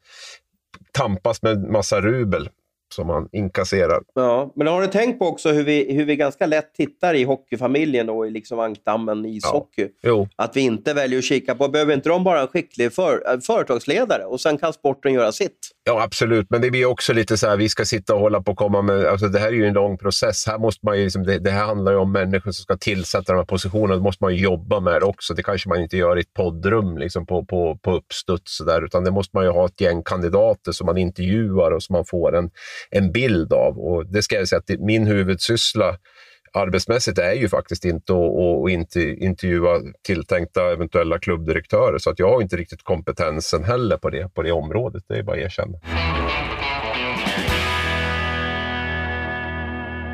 [0.92, 2.48] tampas med massa rubel
[2.94, 4.02] som han inkasserar.
[4.14, 7.24] Ja, men har du tänkt på också hur vi, hur vi ganska lätt tittar i
[7.24, 9.88] hockeyfamiljen och i liksom ankdammen ishockey?
[10.00, 10.28] Ja.
[10.36, 14.24] Att vi inte väljer att kika på, behöver inte de bara en skicklig för, företagsledare
[14.24, 15.58] och sen kan sporten göra sitt?
[15.88, 16.46] Ja, absolut.
[16.50, 18.82] Men det blir också lite så här, vi ska sitta och hålla på och komma
[18.82, 19.04] med...
[19.04, 20.46] Alltså det här är ju en lång process.
[20.46, 23.38] Här måste man liksom, det, det, här handlar ju om människor som ska tillsätta de
[23.38, 23.96] här positionerna.
[23.96, 25.34] då måste man ju jobba med det också.
[25.34, 28.84] Det kanske man inte gör i ett poddrum liksom på, på, på uppstuds, så där,
[28.84, 32.04] utan det måste man ju ha ett gäng kandidater som man intervjuar och som man
[32.04, 32.50] får en,
[32.90, 33.78] en bild av.
[33.78, 35.96] Och det ska jag säga att min huvudsyssla
[36.52, 41.98] arbetsmässigt är ju faktiskt inte att, inte intervjua tilltänkta eventuella klubbdirektörer.
[41.98, 45.04] Så att jag har inte riktigt kompetensen heller på det, på det området.
[45.08, 45.78] Det är bara att erkänna.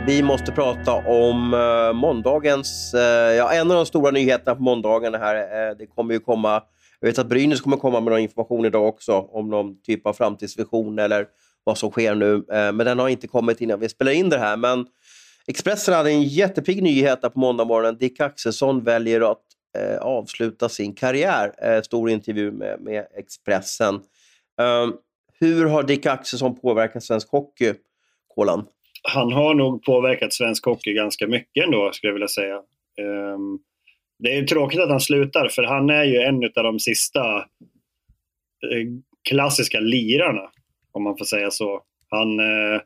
[0.06, 5.18] Vi måste prata om eh, måndagens, eh, ja, en av de stora nyheterna på måndagarna
[5.18, 5.36] här.
[5.36, 6.62] Eh, det kommer ju komma,
[7.00, 10.12] jag vet att Brynäs kommer komma med någon information idag också om någon typ av
[10.12, 11.26] framtidsvision eller
[11.64, 12.44] vad som sker nu.
[12.48, 14.56] men den har inte kommit innan vi spelar in det här.
[14.56, 14.86] Men
[15.48, 17.98] Expressen hade en jättepigg nyhet på måndag morgonen.
[17.98, 19.42] Dick Axelsson väljer att
[19.78, 21.52] eh, avsluta sin karriär.
[21.62, 23.94] Eh, stor intervju med, med Expressen.
[24.58, 24.96] Um,
[25.40, 27.74] hur har Dick Axelsson påverkat svensk hockey,
[28.34, 28.66] Kolan?
[29.02, 32.56] Han har nog påverkat svensk hockey ganska mycket ändå, skulle jag vilja säga.
[33.34, 33.58] Um,
[34.18, 37.36] det är ju tråkigt att han slutar, för han är ju en av de sista
[37.38, 38.86] eh,
[39.28, 40.50] klassiska lirarna,
[40.92, 41.82] om man får säga så.
[42.10, 42.40] Han...
[42.40, 42.80] Eh,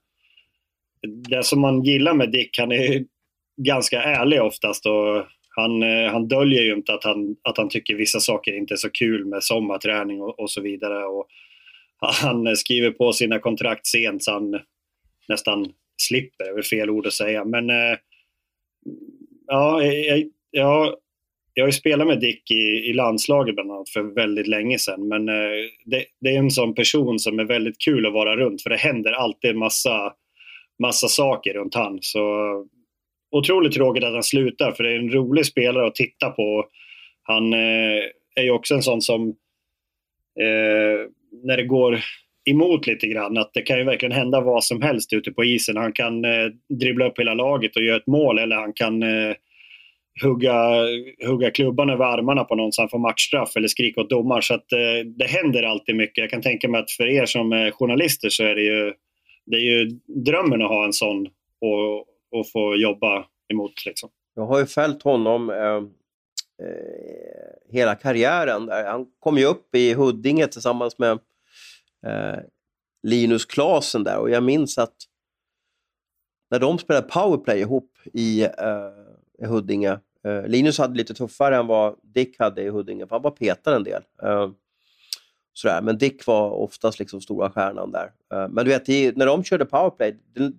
[1.03, 3.05] det som man gillar med Dick, han är
[3.57, 7.95] ganska ärlig oftast och han, eh, han döljer ju inte att han, att han tycker
[7.95, 11.05] vissa saker inte är så kul med sommarträning och, och så vidare.
[11.05, 11.27] Och
[12.01, 14.61] han skriver på sina kontrakt sent så han
[15.29, 17.45] nästan slipper, det är väl fel ord att säga.
[17.45, 17.99] Men eh,
[19.47, 20.95] ja, jag, jag,
[21.55, 25.09] jag har ju spelat med Dick i, i landslaget bland annat för väldigt länge sedan.
[25.09, 25.51] Men eh,
[25.85, 28.77] det, det, är en sån person som är väldigt kul att vara runt för det
[28.77, 30.13] händer alltid en massa,
[30.83, 31.99] massa saker runt han.
[32.01, 32.25] Så
[33.31, 36.65] otroligt tråkigt att han slutar för det är en rolig spelare att titta på.
[37.23, 38.03] Han eh,
[38.35, 39.29] är ju också en sån som
[40.41, 41.07] eh,
[41.45, 42.01] när det går
[42.51, 43.39] emot lite grann.
[43.39, 45.77] Att det kan ju verkligen hända vad som helst ute på isen.
[45.77, 46.47] Han kan eh,
[46.81, 49.35] dribbla upp hela laget och göra ett mål eller han kan eh,
[50.23, 50.57] hugga,
[51.27, 54.43] hugga klubban över armarna på någon så han får matchstraff eller skrika åt domaren.
[54.43, 56.19] Så att, eh, det händer alltid mycket.
[56.19, 58.93] Jag kan tänka mig att för er som är journalister så är det ju,
[59.51, 61.27] det är ju drömmen att ha en sån
[61.61, 61.99] och,
[62.39, 63.87] och få jobba emot.
[63.87, 64.11] Liksom.
[64.35, 65.77] Jag har ju följt honom eh,
[66.67, 68.69] eh, hela karriären.
[68.69, 71.13] Eh, han kom ju upp i Huddinge tillsammans med
[72.07, 72.39] eh,
[73.03, 74.95] Linus Klasen där och jag minns att
[76.51, 78.49] när de spelade powerplay ihop i, eh,
[79.39, 83.23] i Huddinge eh, Linus hade lite tuffare än vad Dick hade i Huddinge, för han
[83.23, 84.03] var petad en del.
[84.23, 84.51] Eh,
[85.59, 85.83] Sådär.
[85.83, 88.13] Men Dick var oftast liksom stora stjärnan där.
[88.35, 90.53] Uh, men du vet, när de körde powerplay, det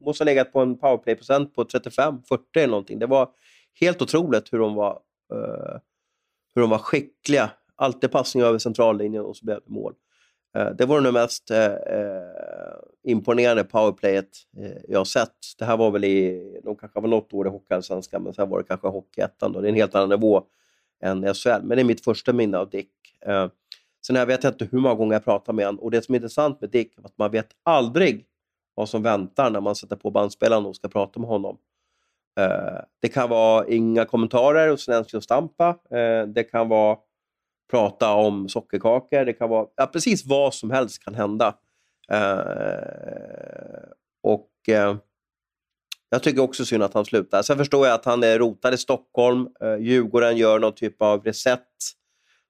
[0.00, 2.20] måste ha legat på en powerplay-procent på 35-40
[2.56, 2.98] eller någonting.
[2.98, 3.28] Det var
[3.80, 5.00] helt otroligt hur de var,
[5.32, 5.80] eh,
[6.54, 7.50] hur de var skickliga.
[7.76, 9.94] Alltid passning över centrallinjen och så blev det mål.
[10.56, 11.74] Eh, det var det mest eh,
[13.04, 14.28] imponerande powerplayet
[14.88, 15.36] jag har sett.
[15.58, 18.58] Det här var väl i, de kanske var något år i Hockeyallsvenskan, men sen var
[18.58, 19.52] det kanske Hockeyettan.
[19.52, 20.42] Det är en helt annan nivå
[21.02, 22.90] än SHL, men det är mitt första minne av Dick.
[24.06, 26.14] Sen jag vet jag inte hur många gånger jag pratar med honom och det som
[26.14, 28.26] är intressant med Dick är att man vet aldrig
[28.74, 31.58] vad som väntar när man sätter på bandspelaren och ska prata med honom.
[32.40, 35.68] Eh, det kan vara inga kommentarer och Snensky och Stampa.
[35.68, 36.98] Eh, det kan vara
[37.70, 39.24] prata om sockerkakor.
[39.24, 41.54] Det kan vara ja, precis vad som helst kan hända.
[42.12, 42.38] Eh,
[44.22, 44.96] och eh,
[46.10, 47.42] jag tycker också synd att han slutar.
[47.42, 49.48] Sen förstår jag att han är rotad i Stockholm.
[49.60, 51.68] Eh, Djurgården gör någon typ av reset.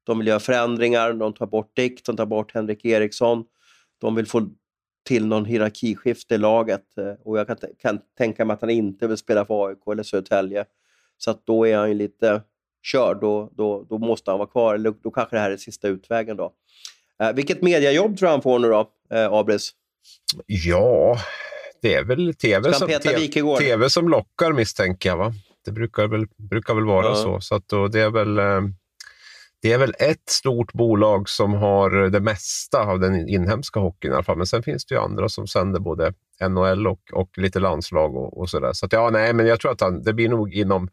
[0.09, 1.13] De vill göra förändringar.
[1.13, 3.45] De tar bort Dick, de tar bort Henrik Eriksson.
[4.01, 4.51] De vill få
[5.07, 6.85] till någon hierarkiskifte i laget.
[7.25, 10.65] Och jag kan, kan tänka mig att han inte vill spela för AIK eller Södertälje.
[11.19, 12.43] Så att då är han ju lite
[12.83, 14.75] körd, då, då, då måste han vara kvar.
[14.75, 16.37] Eller då kanske det här är sista utvägen.
[16.37, 16.53] Då.
[17.23, 19.73] Eh, vilket mediajobb tror du han får nu då, eh, Abris?
[20.47, 21.19] Ja,
[21.83, 25.17] det är väl tv som, TV, TV som lockar misstänker jag.
[25.17, 25.33] Va?
[25.65, 27.15] Det brukar väl, brukar väl vara ja.
[27.15, 27.41] så.
[27.41, 28.61] så att då, det, är väl, eh,
[29.63, 34.15] det är väl ett stort bolag som har det mesta av den inhemska hockeyn i
[34.15, 34.37] alla fall.
[34.37, 36.13] Men sen finns det ju andra som sänder både
[36.49, 38.73] NHL och, och lite landslag och, och sådär.
[38.73, 40.89] Så att, ja, nej, men jag tror att han, det blir nog inom...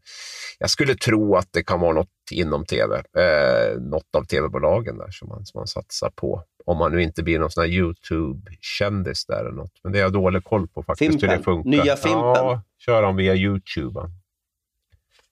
[0.59, 2.95] Jag skulle tro att det kan vara något inom tv.
[2.97, 6.43] Eh, något av tv-bolagen där som man, som man satsar på.
[6.65, 9.71] Om man nu inte blir någon sån YouTube-kändis där eller något.
[9.83, 11.29] Men det är jag dålig koll på faktiskt, Fimpen.
[11.29, 11.69] hur det funkar.
[11.69, 12.19] Nya Fimpen.
[12.19, 14.11] Ja, kör han via YouTube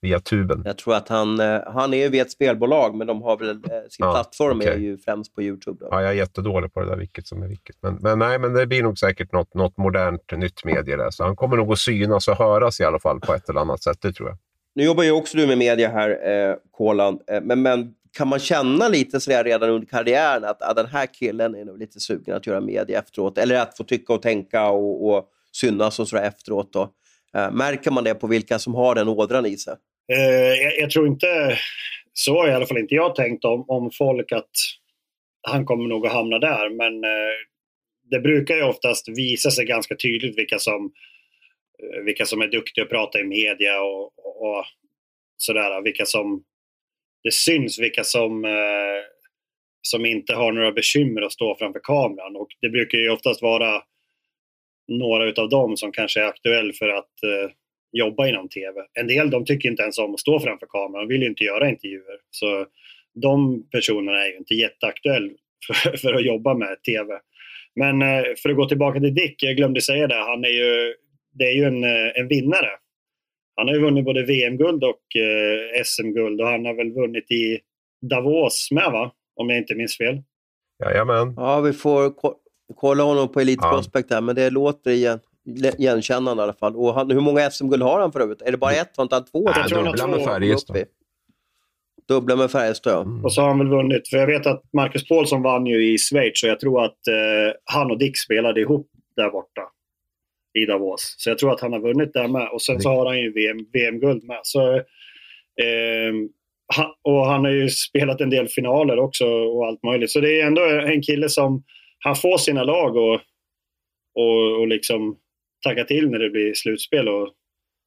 [0.04, 0.62] via tuben.
[0.64, 3.50] Jag tror att han, eh, han är ju via ett spelbolag, men de har väl,
[3.50, 4.72] eh, sin ja, plattform okay.
[4.72, 5.76] är ju främst på YouTube.
[5.80, 5.88] Då.
[5.90, 7.76] Ja, jag är jättedålig på det där, vilket som är vilket.
[7.82, 11.10] Men, men, nej, men det blir nog säkert något, något modernt nytt medie där.
[11.10, 13.82] Så han kommer nog att synas och höras i alla fall på ett eller annat
[13.82, 14.38] sätt, det tror jag.
[14.74, 17.18] Nu jobbar ju också du med media här, eh, Kolan.
[17.26, 21.06] Eh, men, men kan man känna lite sådär redan under karriären att, att den här
[21.06, 23.38] killen är nog lite sugen att göra media efteråt?
[23.38, 26.72] Eller att få tycka och tänka och, och synas och sådär efteråt?
[26.72, 26.90] Då?
[27.34, 29.74] Eh, märker man det på vilka som har den ådran i sig?
[30.12, 31.58] Eh, jag, jag, tror inte,
[32.12, 34.50] så har i alla fall inte jag tänkt om, om folk att
[35.48, 36.70] han kommer nog att hamna där.
[36.70, 37.34] Men eh,
[38.10, 40.92] det brukar ju oftast visa sig ganska tydligt vilka som,
[41.82, 44.04] eh, vilka som är duktiga att prata i media och,
[44.42, 44.64] och
[45.36, 45.82] sådär.
[45.82, 46.44] Vilka som,
[47.22, 49.02] det syns vilka som, eh,
[49.82, 52.36] som inte har några bekymmer att stå framför kameran.
[52.36, 53.82] Och det brukar ju oftast vara
[54.88, 57.50] några utav dem som kanske är aktuell för att eh,
[57.98, 58.80] jobba inom tv.
[59.00, 61.44] En del de tycker inte ens om att stå framför kameran, de vill ju inte
[61.44, 62.18] göra intervjuer.
[62.30, 62.66] Så
[63.14, 65.32] de personerna är ju inte jätteaktuella
[65.66, 67.14] för, för att jobba med tv.
[67.74, 70.94] Men eh, för att gå tillbaka till Dick, jag glömde säga det, han är ju,
[71.32, 72.70] det är ju en, eh, en vinnare.
[73.56, 77.58] Han har ju vunnit både VM-guld och eh, SM-guld och han har väl vunnit i
[78.10, 79.12] Davos med va?
[79.36, 80.22] Om jag inte minns fel.
[80.84, 81.34] Jajamän.
[81.36, 82.12] Ja, vi får
[82.74, 83.70] kolla honom på Elite ja.
[83.70, 85.20] Prospect där, men det låter igen
[85.78, 86.76] igenkännande i alla fall.
[86.76, 88.42] Och han, hur många SM-guld har han för övrigt?
[88.42, 88.96] Är det bara ett?
[88.96, 89.50] Har inte han två?
[89.56, 90.76] Nej, dubbla med Färjestad.
[92.08, 93.00] Dubbla med Färjestad, ja.
[93.00, 93.24] Mm.
[93.24, 94.08] Och så har han väl vunnit.
[94.08, 97.56] För jag vet att Marcus Paulsson vann ju i Schweiz och jag tror att eh,
[97.64, 99.62] han och Dick spelade ihop där borta
[100.58, 101.14] i Davos.
[101.18, 102.48] Så jag tror att han har vunnit där med.
[102.48, 104.40] Och sen så har han ju VM, VM-guld med.
[104.42, 106.12] Så, eh,
[106.74, 110.10] han, och han har ju spelat en del finaler också och allt möjligt.
[110.10, 111.64] Så det är ändå en kille som
[111.98, 113.20] han får sina lag och,
[114.14, 115.16] och, och liksom
[115.64, 117.22] tagga till när det blir slutspel och,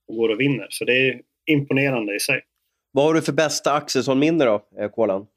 [0.08, 0.68] och går och vinner.
[0.70, 2.42] Så det är imponerande i sig.
[2.92, 5.28] Vad har du för bästa Axelsson-minne då, eh, Kolan?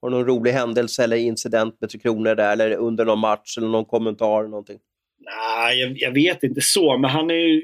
[0.00, 3.58] Har du någon rolig händelse eller incident med Tre Kronor där, eller under någon match
[3.58, 4.40] eller någon kommentar?
[4.40, 4.78] Eller någonting?
[5.18, 7.62] Nej, jag, jag, vet inte så, men han är ju...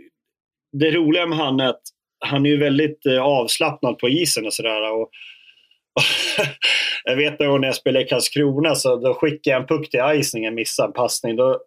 [0.73, 1.83] Det roliga med han är att
[2.25, 4.93] han är ju väldigt eh, avslappnad på isen och sådär.
[4.93, 5.11] Och, och
[7.05, 10.45] jag vet när jag spelade i Karlskrona så då skickade jag en puck till icing,
[10.45, 11.37] en missad passning.
[11.37, 11.61] Då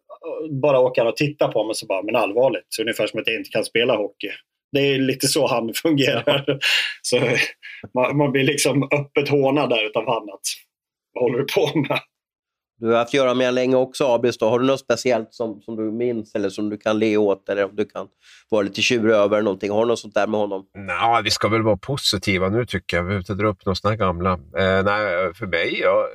[0.62, 2.66] bara åker och tittar på mig så bara, men allvarligt.
[2.70, 4.30] Så ungefär som att jag inte kan spela hockey.
[4.72, 6.44] Det är lite så han fungerar.
[6.48, 6.58] Ja.
[7.02, 7.20] Så
[7.94, 10.42] man, man, blir liksom öppet hånad där utav han att
[11.14, 12.00] vad håller du på med?
[12.80, 14.42] Du har haft att göra med länge också, Abis.
[14.42, 17.66] Har du något speciellt som, som du minns eller som du kan le åt eller
[17.66, 18.08] om du kan
[18.50, 19.72] vara lite tjurig över någonting?
[19.72, 20.66] Har du något sånt där med honom?
[20.78, 23.04] Nej, vi ska väl vara positiva nu tycker jag.
[23.04, 24.32] Vi behöver inte dra upp några sådana gamla.
[24.34, 26.06] Eh, nej, för mig, jag,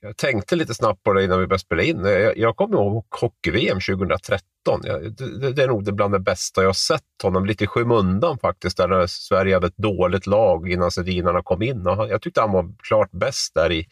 [0.00, 2.04] jag tänkte lite snabbt på det innan vi började spela in.
[2.04, 4.80] Jag, jag kommer ihåg hockey-VM 2013.
[4.82, 7.46] Jag, det, det, är nog det bland det bästa jag sett honom.
[7.46, 11.86] Lite i skymundan faktiskt, där Sverige hade ett dåligt lag innan sedinarna kom in.
[11.86, 13.86] Och jag tyckte han var klart bäst där i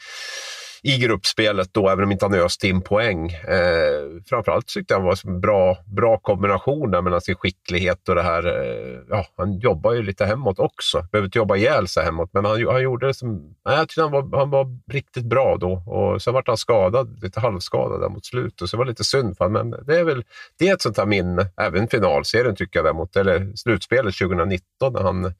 [0.84, 3.30] i gruppspelet då, även om inte han öste in poäng.
[3.30, 8.14] Eh, framförallt tyckte jag han var en bra, bra kombination där mellan sin skicklighet och
[8.14, 8.46] det här.
[8.46, 11.06] Eh, ja, han jobbar ju lite hemåt också.
[11.12, 13.54] Behöver inte jobba ihjäl sig hemåt, men han, han gjorde det som...
[13.64, 15.72] Nej, jag tyckte han var, han var riktigt bra då.
[15.72, 19.36] Och sen vart han skadad, lite halvskadad där mot slutet, så det var lite synd
[19.36, 19.68] för honom.
[19.68, 20.24] Men det är väl
[20.58, 21.46] det är ett sånt här minne.
[21.56, 25.34] Även finalserien tycker jag däremot, eller slutspelet 2019 när han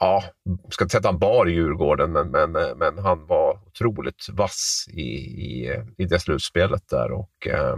[0.00, 0.24] ja,
[0.70, 5.02] ska inte säga att han bar Djurgården, men, men, men han var otroligt vass i,
[5.02, 7.76] i, i det slutspelet där och eh,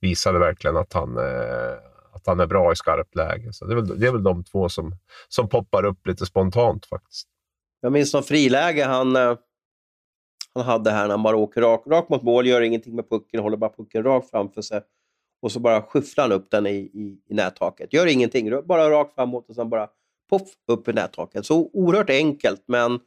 [0.00, 1.74] visade verkligen att han, eh,
[2.12, 3.52] att han är bra i skarpt läge.
[3.52, 4.96] Så det, är väl, det är väl de två som,
[5.28, 7.28] som poppar upp lite spontant faktiskt.
[7.80, 9.36] Jag minns någon friläge han, eh,
[10.54, 13.40] han hade här när han bara åker rakt rak mot mål, gör ingenting med pucken,
[13.40, 14.80] håller bara pucken rakt framför sig
[15.42, 17.92] och så bara skyfflar han upp den i, i, i nättaket.
[17.92, 19.88] Gör ingenting, bara rakt framåt och sen bara
[20.30, 21.46] poff, upp i nättaket.
[21.46, 23.00] Så oerhört enkelt, men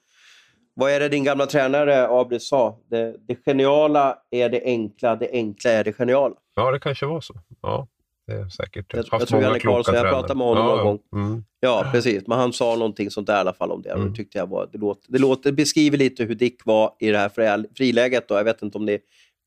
[0.74, 2.80] vad är det din gamla tränare Abri sa?
[2.90, 6.36] Det, det geniala är det enkla, det enkla är det geniala.
[6.56, 7.34] Ja, det kanske var så.
[7.62, 7.88] Ja,
[8.28, 8.94] det är säkert.
[8.94, 11.00] Jag, jag tror Janne Karlsson, jag pratade med honom ja, någon gång.
[11.14, 11.44] Mm.
[11.60, 12.28] Ja, precis.
[12.28, 13.90] Men han sa någonting sånt där i alla fall om det.
[13.90, 14.10] Mm.
[14.10, 17.18] Det tyckte jag var, det, låter, det, låter, beskriver lite hur Dick var i det
[17.18, 18.28] här friläget.
[18.28, 18.36] Då.
[18.36, 19.00] Jag vet inte om ni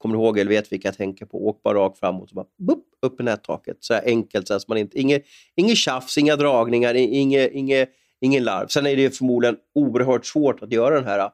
[0.03, 1.49] kommer ihåg eller vet vilka jag tänker på.
[1.49, 3.77] Åk bara rakt framåt och bara bup, upp i nättaket.
[3.81, 5.25] Så här enkelt, så att man inte, inget,
[5.55, 7.89] inget tjafs, inga dragningar, inget, inget,
[8.21, 8.67] ingen larv.
[8.67, 11.31] Sen är det förmodligen oerhört svårt att göra den här,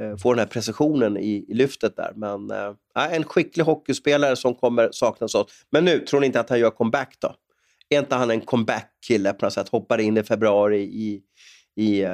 [0.00, 2.12] eh, få den här precisionen i, i lyftet där.
[2.16, 5.46] Men äh, en skicklig hockeyspelare som kommer saknas oss.
[5.70, 7.34] Men nu, tror ni inte att han gör comeback då?
[7.88, 9.68] Är inte han en comeback-kille på något sätt?
[9.68, 11.22] Hoppar in i februari i,
[11.76, 12.10] i, uh,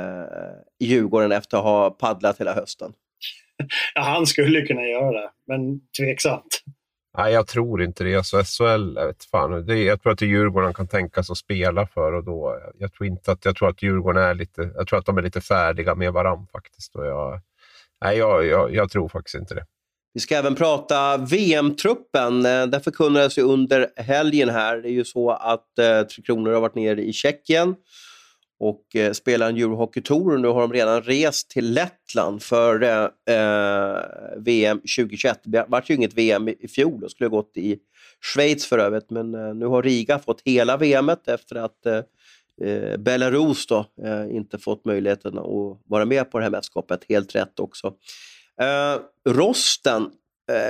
[0.78, 2.92] i Djurgården efter att ha paddlat hela hösten?
[3.94, 6.62] ja, han skulle kunna göra det, men tveksamt.
[7.18, 8.16] Nej, jag tror inte det.
[8.16, 11.32] Alltså, SHL, jag, vet fan, det, jag tror att det är Djurgården kan tänka sig
[11.32, 12.12] att spela för.
[12.12, 15.06] Och då, jag, tror inte att, jag tror att Djurgården är lite, jag tror att
[15.06, 16.96] de är lite färdiga med varandra faktiskt.
[16.96, 17.40] Och jag,
[18.04, 19.66] nej, jag, jag, jag tror faktiskt inte det.
[20.14, 22.46] Vi ska även prata VM-truppen.
[22.46, 24.76] Eh, det förkunnades ju under helgen här.
[24.76, 27.74] Det är ju så att eh, Tre Kronor har varit nere i Tjeckien
[28.58, 30.34] och eh, spelar en Eurohockey Tour.
[30.34, 34.00] Och nu har de redan rest till Lettland för eh, eh
[34.36, 35.40] VM 2021.
[35.44, 37.78] Det var ju inget VM i fjol de skulle ha gått i
[38.20, 39.10] Schweiz för övrigt.
[39.10, 42.00] Men eh, nu har Riga fått hela VMet efter att eh,
[42.68, 47.04] eh, Belarus då, eh, inte fått möjligheten att vara med på det här mästerskapet.
[47.08, 47.94] Helt rätt också.
[48.60, 49.00] Eh,
[49.32, 50.10] rosten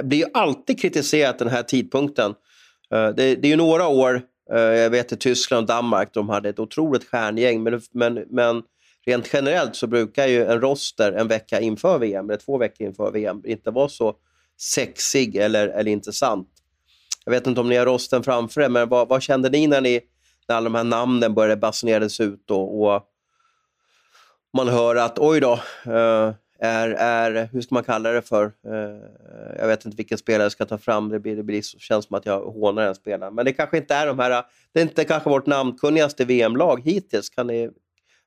[0.04, 2.34] blir ju alltid kritiserat den här tidpunkten.
[2.90, 4.22] det, det är ju några år
[4.52, 8.62] Eh, jag vet i Tyskland och Danmark de hade ett otroligt stjärngäng, men, men, men
[9.06, 13.12] rent generellt så brukar ju en roster en vecka inför VM, eller två veckor inför
[13.12, 14.14] VM, inte vara så
[14.60, 16.48] sexig eller, eller intressant.
[17.24, 19.80] Jag vet inte om ni har rosten framför er, men vad, vad kände ni när,
[19.80, 20.00] ni
[20.48, 23.02] när alla de här namnen började basuneras ut och, och
[24.56, 25.52] man hör att oj då,
[25.92, 28.44] eh, är, är, hur ska man kalla det för?
[28.44, 31.08] Eh, jag vet inte vilken spelare jag ska ta fram.
[31.08, 33.34] Det, blir, det blir, känns som att jag hånar den spelaren.
[33.34, 37.30] Men det kanske inte är de här, det är inte kanske vårt namnkunnigaste VM-lag hittills.
[37.30, 37.70] Kan ni,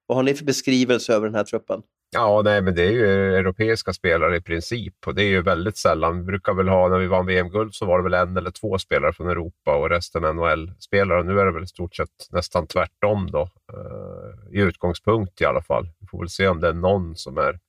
[0.08, 1.82] vad har ni för beskrivelse över den här truppen?
[2.12, 5.78] Ja, nej, men det är ju europeiska spelare i princip och det är ju väldigt
[5.78, 6.18] sällan.
[6.18, 8.78] Vi brukar väl ha, när vi vann VM-guld så var det väl en eller två
[8.78, 11.24] spelare från Europa och resten NHL-spelare.
[11.24, 15.62] Nu är det väl i stort sett nästan tvärtom då, uh, i utgångspunkt i alla
[15.62, 15.90] fall.
[16.00, 17.60] Vi får väl se om det är någon som är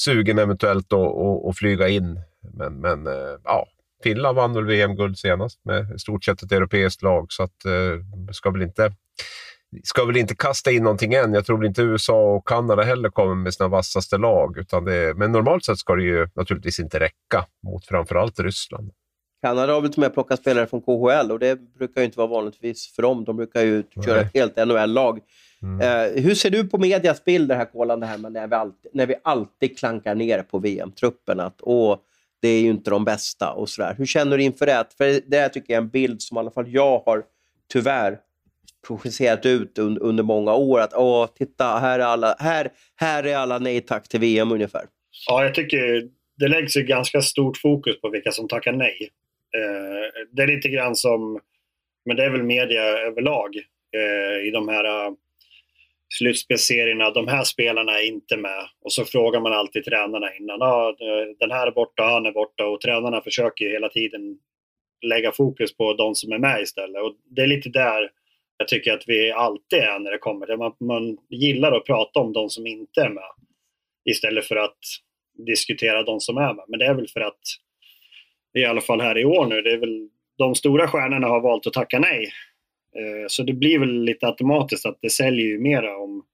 [0.00, 2.20] sugen eventuellt att flyga in.
[2.54, 3.66] Men, men eh, ja,
[4.02, 8.32] Finland vann väl VM-guld senast med i stort sett ett europeiskt lag, så att eh,
[8.32, 8.92] ska väl inte
[9.84, 11.34] ska väl inte kasta in någonting än.
[11.34, 14.58] Jag tror inte USA och Kanada heller kommer med sina vassaste lag.
[14.58, 18.90] Utan det, men normalt sett ska det ju naturligtvis inte räcka mot framförallt Ryssland.
[19.42, 22.18] Kanada har väl till och med plockat spelare från KHL och det brukar ju inte
[22.18, 23.24] vara vanligtvis för dem.
[23.24, 25.20] De brukar ju köra ett helt NHL-lag
[25.62, 25.80] Mm.
[25.80, 29.14] Eh, hur ser du på medias bild, det här med när vi alltid, när vi
[29.24, 31.40] alltid klankar ner på VM-truppen?
[31.40, 31.98] Att åh,
[32.42, 33.94] det är ju inte de bästa och sådär.
[33.98, 34.84] Hur känner du inför det?
[34.98, 37.22] För det här tycker jag är en bild som i alla fall jag har
[37.72, 38.18] tyvärr
[38.86, 40.80] projicerat ut under, under många år.
[40.80, 44.84] Att åh, titta, här är alla, här, här är alla nej tack till VM ungefär.
[45.26, 49.10] Ja, jag tycker det läggs ju ganska stort fokus på vilka som tackar nej.
[49.56, 51.40] Eh, det är lite grann som,
[52.04, 53.56] men det är väl media överlag
[53.96, 55.08] eh, i de här
[56.14, 57.10] slutspelserierna, slutspelsserierna.
[57.10, 58.68] De här spelarna är inte med.
[58.84, 60.62] Och så frågar man alltid tränarna innan.
[60.62, 60.94] Ah,
[61.38, 62.66] den här är borta, han är borta.
[62.66, 64.38] Och tränarna försöker hela tiden
[65.06, 67.02] lägga fokus på de som är med istället.
[67.02, 68.10] Och det är lite där
[68.58, 72.20] jag tycker att vi alltid är när det kommer till man, man gillar att prata
[72.20, 73.30] om de som inte är med
[74.04, 74.78] istället för att
[75.46, 76.64] diskutera de som är med.
[76.68, 77.40] Men det är väl för att,
[78.58, 81.66] i alla fall här i år nu, det är väl de stora stjärnorna har valt
[81.66, 82.32] att tacka nej.
[82.98, 86.24] Eh, så det blir väl lite automatiskt att det säljer ju mera om,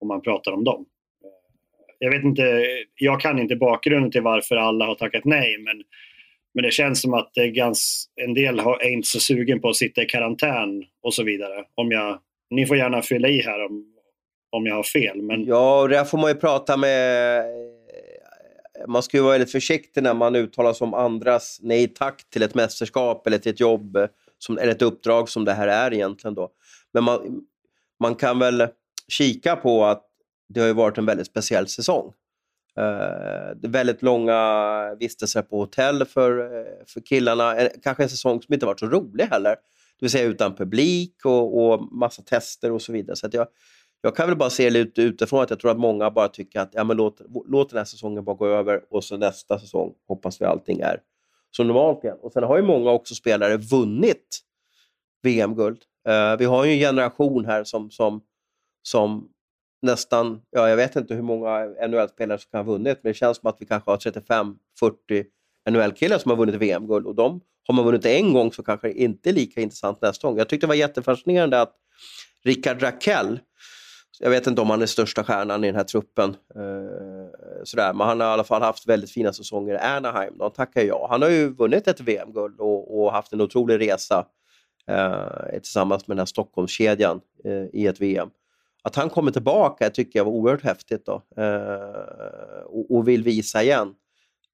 [0.00, 0.86] om man pratar om dem.
[1.24, 1.30] Eh,
[1.98, 5.82] jag vet inte, jag kan inte bakgrunden till varför alla har tackat nej, men,
[6.54, 7.72] men det känns som att det är
[8.24, 11.64] en del har, är inte så sugen på att sitta i karantän och så vidare.
[11.74, 12.18] Om jag,
[12.50, 13.94] ni får gärna fylla i här om,
[14.50, 15.22] om jag har fel.
[15.22, 15.44] Men...
[15.44, 17.44] Ja, och där får man ju prata med
[18.86, 22.42] man ska ju vara väldigt försiktig när man uttalar sig om andras nej tack till
[22.42, 23.98] ett mästerskap eller till ett jobb
[24.44, 26.34] som, eller ett uppdrag som det här är egentligen.
[26.34, 26.50] Då.
[26.92, 27.42] Men man,
[28.00, 28.68] man kan väl
[29.08, 30.02] kika på att
[30.48, 32.12] det har ju varit en väldigt speciell säsong.
[32.78, 37.56] Uh, väldigt långa vistelser på hotell för, eh, för killarna.
[37.56, 39.50] Eh, kanske en säsong som inte varit så rolig heller.
[39.50, 43.16] Det vill säga utan publik och, och massa tester och så vidare.
[43.16, 43.46] Så jag,
[44.00, 46.70] jag kan väl bara se det utifrån att jag tror att många bara tycker att
[46.72, 50.40] ja, men låt, låt den här säsongen bara gå över och så nästa säsong hoppas
[50.40, 51.00] vi allting är
[51.56, 52.16] som normalt igen.
[52.20, 54.40] Och sen har ju många också spelare vunnit
[55.22, 55.82] VM-guld.
[56.08, 58.22] Uh, eh, vi har ju en generation här som, som,
[58.82, 59.28] som
[59.82, 63.36] nästan, ja jag vet inte hur många NHL-spelare som kan ha vunnit, men det känns
[63.36, 65.24] som att vi kanske har 35-40
[65.70, 68.94] NHL-killar som har vunnit VM-guld och de har man vunnit en gång så kanske det
[68.94, 70.38] inte är lika intressant nästa gång.
[70.38, 71.74] Jag tyckte det var jättefascinerande att
[72.44, 73.40] Rickard Rakell
[74.20, 76.36] jag vet inte om han är största stjärnan i den här truppen.
[76.54, 77.92] Eh, sådär.
[77.92, 80.38] Men han har i alla fall haft väldigt fina säsonger i Anaheim.
[80.38, 81.06] De tackar jag.
[81.10, 84.26] Han har ju vunnit ett VM-guld och, och, haft en otrolig resa
[84.86, 88.30] eh, tillsammans med den här Stockholmskedjan eh, i ett VM.
[88.82, 93.62] Att han kommer tillbaka tycker jag var oerhört häftigt då, eh, och, och, vill visa
[93.62, 93.94] igen.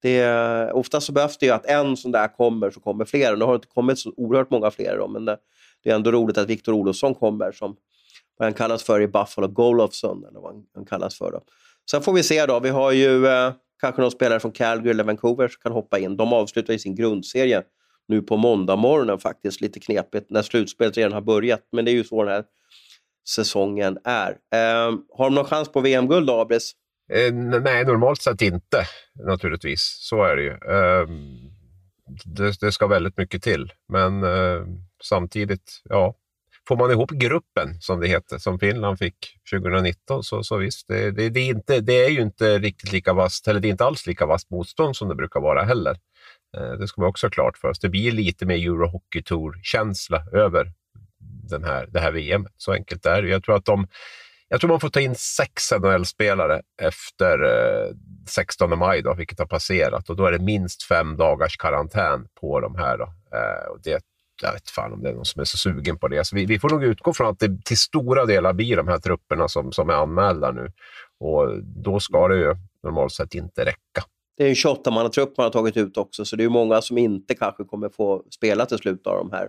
[0.01, 3.35] Det, oftast så behövs det ju att en sån där kommer så kommer fler.
[3.35, 5.37] Nu har det inte kommit så oerhört många fler då, men det,
[5.83, 7.75] det är ändå roligt att Viktor Olofsson kommer som
[8.41, 11.31] vad han kallas för i Buffalo, Golovson eller vad han kallas för.
[11.31, 11.41] Då.
[11.91, 12.59] Sen får vi se då.
[12.59, 16.17] Vi har ju eh, kanske någon spelare från Calgary eller Vancouver som kan hoppa in.
[16.17, 17.63] De avslutar i sin grundserie
[18.07, 19.61] nu på måndag morgonen faktiskt.
[19.61, 22.43] Lite knepigt när slutspelet redan har börjat, men det är ju så den här
[23.29, 24.29] säsongen är.
[24.31, 26.71] Eh, har de någon chans på VM-guld, Abris?
[27.13, 28.85] Eh, nej, normalt sett inte
[29.25, 29.97] naturligtvis.
[29.99, 30.51] Så är det ju.
[30.51, 31.07] Eh,
[32.25, 34.61] det, det, ska väldigt mycket till, men eh,
[35.03, 36.15] samtidigt, ja,
[36.71, 39.15] får man ihop gruppen, som det heter, som Finland fick
[39.51, 43.13] 2019, så, så visst, det, det, det, är inte, det är ju inte riktigt lika
[43.13, 45.97] vast, eller det är inte alls lika vast motstånd som det brukar vara heller.
[46.57, 47.79] Eh, det ska man också ha klart för oss.
[47.79, 50.71] Det blir lite mer Eurohockey Tour-känsla över
[51.49, 52.47] den här, det här VM.
[52.57, 53.29] Så enkelt är det.
[53.29, 53.87] Jag tror att de
[54.47, 57.95] jag tror man får ta in sex NHL-spelare efter eh,
[58.27, 60.09] 16 maj, då, vilket har passerat.
[60.09, 62.97] Och då är det minst fem dagars karantän på de här.
[62.97, 63.03] Då.
[63.03, 64.10] Eh, det
[64.41, 66.25] jag vet fan om det är någon som är så sugen på det.
[66.25, 68.97] Så vi, vi får nog utgå från att det till stora delar blir de här
[68.97, 70.71] trupperna som, som är anmälda nu.
[71.19, 74.03] Och då ska det ju normalt sett inte räcka.
[74.37, 77.35] Det är en 28-mannatrupp man har tagit ut också, så det är många som inte
[77.35, 79.47] kanske kommer få spela till slut av de här.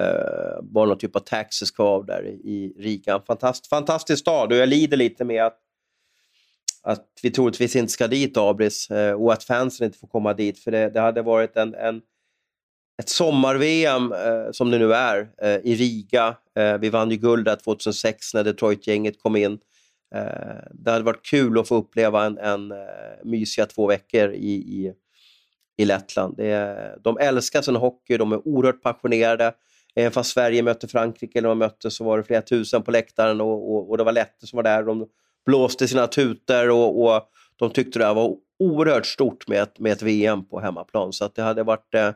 [0.00, 3.20] Uh, bara någon typ av taxis kvar där i Riga.
[3.26, 5.58] Fantast, fantastisk stad och jag lider lite med att,
[6.82, 10.58] att vi troligtvis inte ska dit, Abris, uh, och att fansen inte får komma dit.
[10.58, 12.00] För det, det hade varit en, en
[12.98, 16.36] ett sommar-VM eh, som det nu är eh, i Riga.
[16.58, 19.58] Eh, vi vann ju guld där 2006 när Detroit-gänget kom in.
[20.14, 20.22] Eh,
[20.72, 22.78] det hade varit kul att få uppleva en, en eh,
[23.24, 24.92] mysiga två veckor i, i,
[25.76, 26.36] i Lettland.
[26.36, 29.52] Det, de älskar sin hockey, de är oerhört passionerade.
[29.94, 33.40] Även fast Sverige mötte Frankrike eller de mötte så var det flera tusen på läktaren
[33.40, 34.82] och, och, och det var lätt som var där.
[34.82, 35.06] De
[35.46, 37.22] blåste sina tutor och, och
[37.56, 41.12] de tyckte det var oerhört stort med ett, med ett VM på hemmaplan.
[41.12, 42.10] Så att det hade varit eh,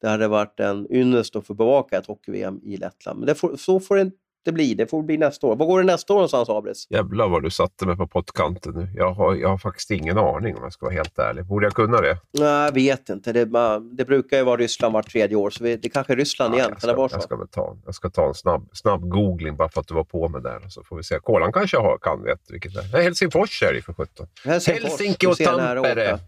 [0.00, 3.20] det hade varit en ynnest att få bevaka ett hockey-VM i Lettland.
[3.20, 4.10] Men får, så får det
[4.46, 4.74] det blir.
[4.74, 5.56] Det får bli nästa år.
[5.56, 6.86] Vad går det nästa år någonstans, Abris?
[6.90, 8.88] Jävlar vad du satte mig på pottkanten nu.
[8.94, 11.44] Jag har, jag har faktiskt ingen aning om jag ska vara helt ärlig.
[11.44, 12.18] Borde jag kunna det?
[12.38, 13.32] Nej, jag vet inte.
[13.32, 13.44] Det,
[13.92, 16.58] det brukar ju vara Ryssland vart tredje år, så vi, det kanske är Ryssland Ja,
[16.58, 16.70] igen.
[16.70, 19.88] jag ska, jag, ska ta, jag ska ta en snabb, snabb googling bara för att
[19.88, 20.68] du var på med där.
[20.68, 21.18] Så får vi se.
[21.22, 22.92] Kolan kanske har, kan vet vilket det är.
[22.92, 24.26] Nej, Helsingfors är det för sjutton.
[24.44, 24.82] Helsingfors.
[24.90, 26.18] Helsinki och Tampere.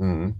[0.00, 0.32] Mm.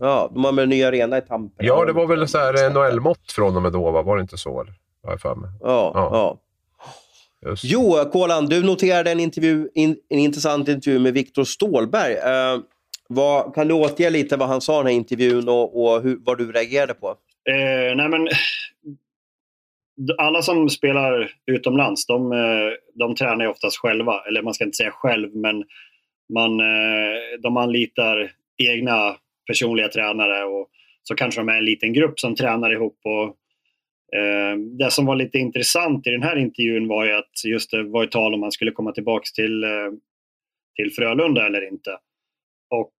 [0.00, 1.66] Ja, de har med en ny arena i Tampere.
[1.66, 4.02] Ja, det var väl så här NHL-mått från och med då, va?
[4.02, 4.60] var det inte så?
[4.60, 4.72] Eller?
[5.02, 5.50] Har jag för mig.
[5.60, 6.08] Ja, Ja.
[6.12, 6.40] ja.
[7.50, 7.64] Just.
[7.64, 12.12] Jo, Kolan, du noterade en, intervju, in, en intressant intervju med Viktor Stålberg.
[12.14, 12.58] Eh,
[13.08, 16.18] vad, kan du återge lite vad han sa i den här intervjun och, och hur,
[16.20, 17.08] vad du reagerade på?
[17.48, 18.28] Eh, nej men,
[20.18, 24.20] alla som spelar utomlands, de, eh, de tränar ju oftast själva.
[24.28, 25.64] Eller man ska inte säga själv, men
[26.34, 29.16] man, eh, de anlitar egna
[29.50, 30.70] personliga tränare och
[31.02, 32.98] så kanske de är en liten grupp som tränar ihop.
[33.04, 33.26] Och,
[34.18, 37.82] eh, det som var lite intressant i den här intervjun var ju att just det
[37.82, 39.90] var ju tal om man skulle komma tillbaka till, eh,
[40.76, 41.90] till Frölunda eller inte.
[42.70, 42.92] Och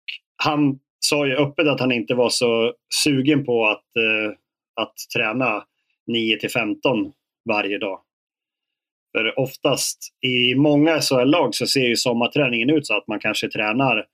[0.45, 2.75] han sa ju öppet att han inte var så
[3.05, 4.33] sugen på att, eh,
[4.81, 5.65] att träna
[6.07, 7.13] 9 till 15
[7.49, 8.01] varje dag.
[9.13, 14.07] För oftast i många SHL-lag så ser ju sommarträningen ut så att man kanske tränar,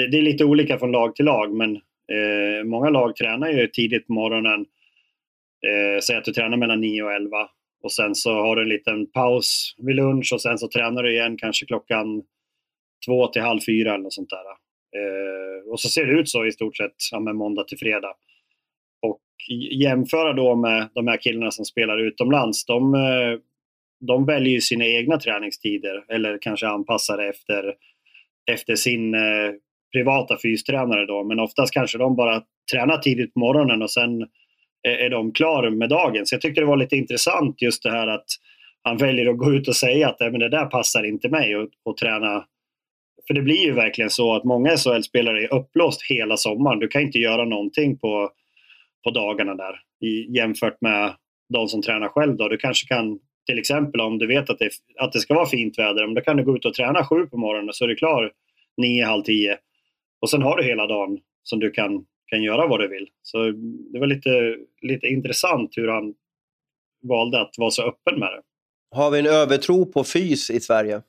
[0.00, 3.66] det, det är lite olika från lag till lag, men eh, många lag tränar ju
[3.66, 4.60] tidigt på morgonen.
[5.66, 7.48] Eh, säg att du tränar mellan 9 och 11
[7.82, 11.12] och sen så har du en liten paus vid lunch och sen så tränar du
[11.12, 12.22] igen kanske klockan
[13.06, 14.44] två till halv fyra eller något sånt där.
[15.00, 18.14] Eh, och så ser det ut så i stort sett ja, med måndag till fredag.
[19.02, 19.20] Och
[19.70, 22.64] jämföra då med de här killarna som spelar utomlands.
[22.66, 23.38] De, eh,
[24.06, 27.74] de väljer ju sina egna träningstider eller kanske anpassar det efter,
[28.50, 29.52] efter sin eh,
[29.92, 31.24] privata fystränare då.
[31.24, 34.26] Men oftast kanske de bara tränar tidigt på morgonen och sen
[34.82, 36.26] är, de klara med dagen.
[36.26, 38.26] Så jag tyckte det var lite intressant just det här att
[38.82, 41.68] han väljer att gå ut och säga att men det där passar inte mig och,
[41.84, 42.44] och träna
[43.26, 46.78] för det blir ju verkligen så att många SHL-spelare är upplåst hela sommaren.
[46.78, 48.30] Du kan inte göra någonting på,
[49.04, 51.14] på dagarna där i, jämfört med
[51.52, 52.36] de som tränar själv.
[52.36, 52.48] Då.
[52.48, 55.78] Du kanske kan, till exempel om du vet att det, att det ska vara fint
[55.78, 58.32] väder, då kan du gå ut och träna sju på morgonen så är du klar
[58.76, 59.58] nio, halv tio.
[60.20, 63.08] Och sen har du hela dagen som du kan, kan göra vad du vill.
[63.22, 63.38] Så
[63.92, 66.14] det var lite, lite intressant hur han
[67.02, 68.42] valde att vara så öppen med det.
[68.96, 71.02] Har vi en övertro på fys i Sverige?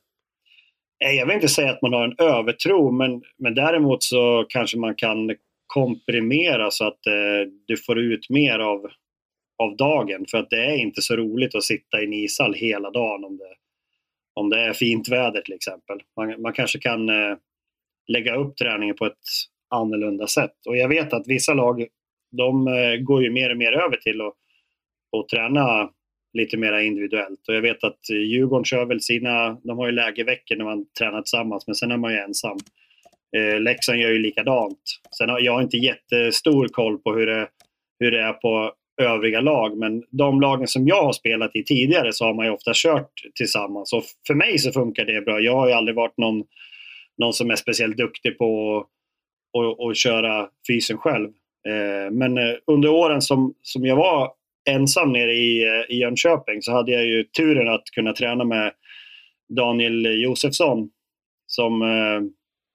[1.04, 4.78] Nej, Jag vill inte säga att man har en övertro, men, men däremot så kanske
[4.78, 5.36] man kan
[5.68, 8.86] komprimera så att eh, du får ut mer av,
[9.64, 10.26] av dagen.
[10.32, 13.38] För att det är inte så roligt att sitta i en ishall hela dagen om
[13.38, 13.54] det,
[14.34, 16.00] om det är fint väder till exempel.
[16.18, 17.38] Man, man kanske kan eh,
[18.08, 19.24] lägga upp träningen på ett
[19.70, 20.56] annorlunda sätt.
[20.68, 21.88] Och jag vet att vissa lag
[22.38, 24.34] de eh, går ju mer och mer över till att,
[25.18, 25.90] att träna
[26.34, 27.48] lite mer individuellt.
[27.48, 31.22] Och jag vet att Djurgården kör väl sina, de har ju lägerveckor när man tränar
[31.22, 32.58] tillsammans, men sen är man ju ensam.
[33.38, 34.82] Eh, Leksand gör ju likadant.
[35.18, 37.48] Sen har jag inte jättestor koll på hur det,
[38.00, 42.14] hur det är på övriga lag, men de lagen som jag har spelat i tidigare
[42.14, 43.94] så har man ju ofta kört tillsammans.
[43.94, 45.40] Och för mig så funkar det bra.
[45.40, 46.44] Jag har ju aldrig varit någon,
[47.22, 48.80] någon som är speciellt duktig på
[49.90, 51.28] att, köra fysen själv.
[51.68, 54.32] Eh, men eh, under åren som, som jag var
[54.70, 58.72] ensam nere i, eh, i Jönköping så hade jag ju turen att kunna träna med
[59.50, 60.90] Daniel Josefsson
[61.48, 62.22] som eh,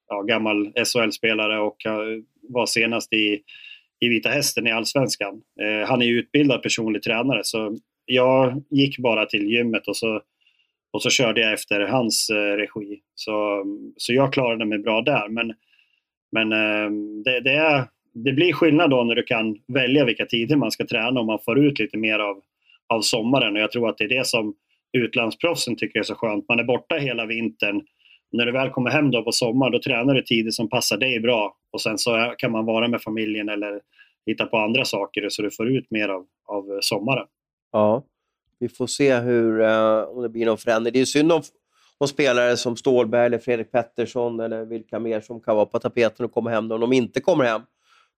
[0.09, 3.41] ja, gammal SHL-spelare och eh, var senast i,
[4.01, 5.43] i Vita Hästen i Allsvenskan.
[5.61, 7.77] Eh, han är ju utbildad personlig tränare så
[8.07, 10.21] jag gick bara till gymmet och så,
[10.97, 13.01] och så körde jag efter hans eh, regi.
[13.15, 13.65] Så,
[13.97, 15.29] så jag klarade mig bra där.
[15.29, 15.55] Men,
[16.33, 16.91] men eh,
[17.25, 17.85] det, det, är,
[18.15, 21.39] det blir skillnad då när du kan välja vilka tider man ska träna och man
[21.45, 22.41] får ut lite mer av,
[22.95, 23.57] av sommaren.
[23.57, 24.55] Och jag tror att det är det som
[24.93, 26.49] utlandsproffsen tycker är så skönt.
[26.49, 27.83] Man är borta hela vintern.
[28.33, 31.21] När du väl kommer hem då på sommaren då tränar du tider som passar dig
[31.21, 31.57] bra.
[31.73, 33.81] Och sen så kan man vara med familjen eller
[34.27, 37.27] hitta på andra saker så du får ut mer av, av sommaren.
[37.73, 38.05] Ja,
[38.59, 40.93] vi får se hur, eh, om det blir någon förändring.
[40.93, 41.43] Det är synd om,
[41.99, 46.25] om spelare som Stålberg eller Fredrik Pettersson eller vilka mer som kan vara på tapeten
[46.25, 47.63] och komma hem om de inte kommer hem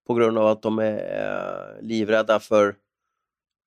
[0.06, 2.74] på grund av att de är eh, livrädda för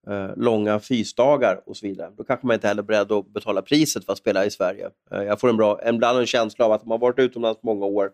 [0.08, 2.12] eh, långa fysdagar och så vidare.
[2.18, 4.90] Då kanske man inte heller är beredd att betala priset för att spela i Sverige.
[5.12, 7.86] Eh, jag får en bra, ibland en känsla av att om man varit utomlands många
[7.86, 8.12] år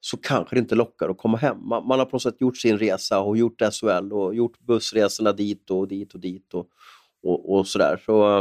[0.00, 1.68] så kanske det inte lockar att komma hem.
[1.68, 5.32] Man, man har på något sätt gjort sin resa och gjort SHL och gjort bussresorna
[5.32, 6.66] dit och dit och dit och,
[7.22, 8.00] och, och sådär.
[8.06, 8.38] Så,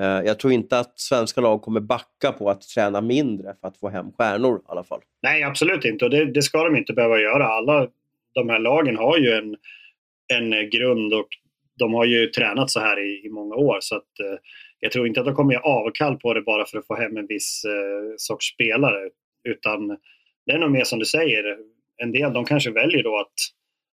[0.00, 3.78] eh, jag tror inte att svenska lag kommer backa på att träna mindre för att
[3.78, 5.00] få hem stjärnor i alla fall.
[5.22, 6.04] Nej, absolut inte.
[6.04, 7.46] Och det, det ska de inte behöva göra.
[7.46, 7.88] Alla
[8.34, 9.56] de här lagen har ju en,
[10.34, 11.28] en grund och
[11.78, 13.78] de har ju tränat så här i, i många år.
[13.80, 14.38] Så att, eh,
[14.80, 17.16] jag tror inte att de kommer göra avkall på det bara för att få hem
[17.16, 19.10] en viss eh, sorts spelare.
[19.48, 19.88] Utan
[20.46, 21.56] det är nog mer som du säger,
[21.96, 23.32] en del de kanske väljer då att,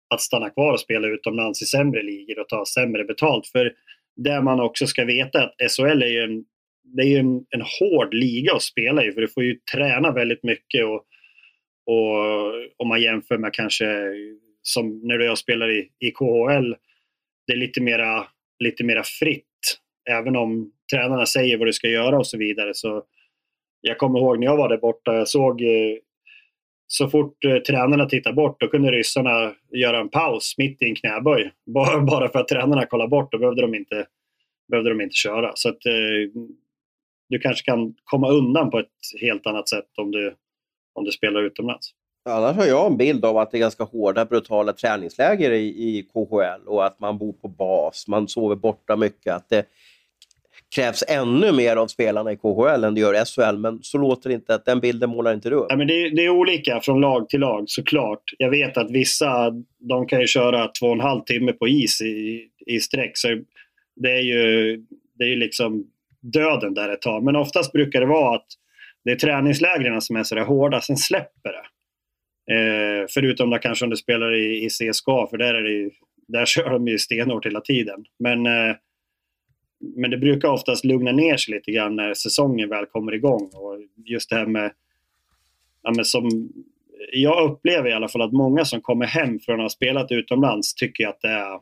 [0.09, 3.47] att stanna kvar och spela utomlands i sämre ligor och ta sämre betalt.
[3.47, 3.73] För
[4.15, 6.45] det man också ska veta är att SHL är ju en,
[6.83, 10.11] det är ju en, en hård liga att spela i för du får ju träna
[10.11, 11.05] väldigt mycket och,
[11.85, 12.15] och
[12.77, 13.85] om man jämför med kanske
[14.61, 16.75] som när jag spelar i, i KHL,
[17.47, 18.27] det är lite mera,
[18.59, 19.45] lite mera fritt.
[20.09, 22.73] Även om tränarna säger vad du ska göra och så vidare.
[22.73, 23.03] Så
[23.81, 25.97] jag kommer ihåg när jag var där borta, jag såg eh,
[26.91, 30.95] så fort eh, tränarna tittade bort, då kunde ryssarna göra en paus mitt i en
[30.95, 31.51] knäböj.
[31.65, 34.05] Bara, bara för att tränarna kollade bort, då behövde de inte,
[34.71, 35.51] behövde de inte köra.
[35.55, 36.41] Så att, eh,
[37.29, 40.35] du kanske kan komma undan på ett helt annat sätt om du,
[40.93, 41.91] om du spelar utomlands.
[42.29, 46.03] Annars har jag en bild av att det är ganska hårda, brutala träningsläger i, i
[46.13, 49.33] KHL och att man bor på bas, man sover borta mycket.
[49.33, 49.65] Att det
[50.79, 54.29] krävs ännu mer av spelarna i KHL än det gör i SHL, men så låter
[54.29, 54.55] det inte.
[54.55, 55.65] att Den bilden målar inte du upp.
[55.69, 58.23] Ja, men det, det, är olika från lag till lag såklart.
[58.37, 62.01] Jag vet att vissa de kan ju köra två och en halv timme på is
[62.01, 63.11] i, i sträck.
[63.13, 63.27] Så
[63.95, 64.77] det är ju
[65.19, 65.83] det är liksom
[66.21, 67.23] döden där ett tag.
[67.23, 68.47] Men oftast brukar det vara att
[69.03, 71.65] det är träningslägren som är så där hårda, sen släpper det.
[72.53, 75.89] Eh, förutom då kanske om du spelar i, i CSKA, för där, är det,
[76.27, 78.05] där kör de ju stenhårt hela tiden.
[78.19, 78.75] Men, eh,
[79.79, 83.49] men det brukar oftast lugna ner sig lite grann när säsongen väl kommer igång.
[83.53, 84.71] Och just det här med,
[85.81, 86.49] ja, men som,
[87.11, 90.73] jag upplever i alla fall att många som kommer hem från att ha spelat utomlands
[90.73, 91.59] tycker att det är,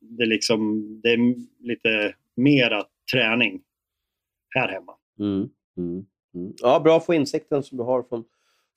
[0.00, 1.34] det är, liksom, det är
[1.66, 3.60] lite mera träning
[4.54, 4.92] här hemma.
[5.18, 6.52] Mm, mm, mm.
[6.62, 8.24] Ja, bra att få insikten som du har från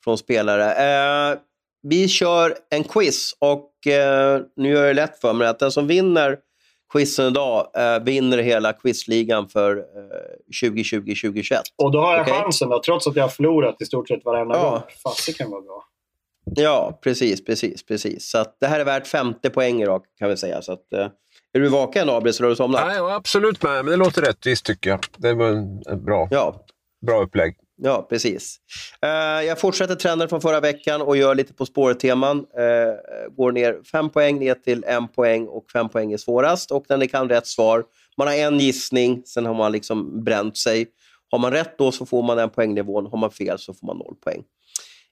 [0.04, 0.72] från spelare.
[0.72, 1.40] Eh,
[1.82, 5.72] vi kör en quiz och eh, nu gör jag det lätt för mig att den
[5.72, 6.38] som vinner
[6.92, 9.84] quizen idag eh, vinner hela quizligan för eh,
[10.64, 11.58] 2020-2021.
[11.78, 12.34] Och då har jag okay.
[12.34, 14.70] chansen då, trots att jag har förlorat i stort sett varenda ja.
[14.70, 14.82] gång.
[15.04, 15.84] Fast kan vara bra.
[16.56, 18.30] Ja, precis, precis, precis.
[18.30, 20.62] Så det här är värt 50 poäng idag kan vi säga.
[20.62, 21.08] Så att, eh,
[21.54, 22.88] är du vaken Abris eller har du somnat?
[22.88, 25.00] Nej, absolut med, men det låter rättvist tycker jag.
[25.18, 26.66] Det var en, en bra, ja.
[27.06, 27.56] bra upplägg.
[27.84, 28.60] Ja, precis.
[29.06, 32.38] Uh, jag fortsätter trenden från förra veckan och gör lite På spåret-teman.
[32.38, 36.72] Uh, går ner fem poäng ner till en poäng och fem poäng är svårast.
[36.72, 37.84] Och när ni kan rätt svar,
[38.18, 40.88] man har en gissning, sen har man liksom bränt sig.
[41.32, 43.98] Har man rätt då så får man den poängnivån, har man fel så får man
[43.98, 44.44] noll poäng.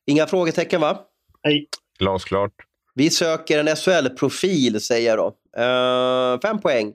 [0.07, 0.99] Inga frågetecken va?
[1.43, 1.67] Nej.
[1.99, 2.53] Glasklart.
[2.95, 5.27] Vi söker en SHL-profil säger jag då.
[5.63, 6.93] Uh, fem poäng.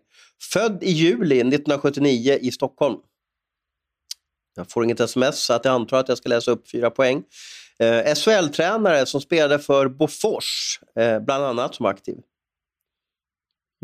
[0.53, 2.97] Född i juli 1979 i Stockholm.
[4.57, 7.24] Jag får inget sms så att jag antar att jag ska läsa upp fyra poäng.
[7.78, 12.16] Eh, SHL-tränare som spelade för Bofors, eh, bland annat som aktiv.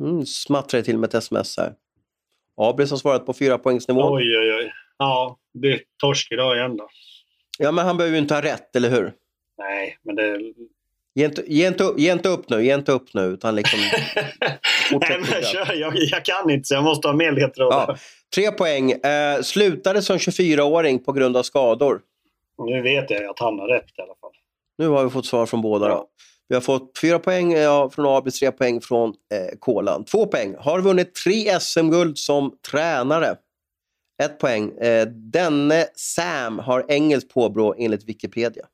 [0.02, 1.74] Mm, smattrar till med ett sms här.
[2.56, 4.16] Abris har svarat på fyra poängsnivån.
[4.16, 4.72] Oj, oj, oj.
[4.98, 6.88] Ja, det är torsk idag igen då.
[7.58, 9.12] Ja, men han behöver ju inte ha rätt, eller hur?
[9.58, 10.38] Nej, men det...
[11.14, 13.78] Ge inte, ge inte, ge inte upp nu, ge inte upp nu, utan liksom...
[14.90, 17.84] Nej, men kör, jag, jag, kan inte, så jag måste ha mer ledtrådar.
[17.88, 17.96] Ja.
[18.34, 18.92] Tre poäng.
[18.92, 22.00] Eh, slutade som 24-åring på grund av skador.
[22.66, 24.30] Nu vet jag att han har rätt i alla fall.
[24.78, 25.88] Nu har vi fått svar från båda.
[25.88, 25.94] Ja.
[25.94, 26.06] Då.
[26.48, 30.04] Vi har fått fyra poäng ja, från Abis, tre poäng från eh, Kolan.
[30.04, 30.54] Två poäng.
[30.58, 33.36] Har vunnit tre SM-guld som tränare.
[34.22, 34.78] Ett poäng.
[34.78, 38.66] Eh, denne Sam har engelskt påbrå enligt Wikipedia.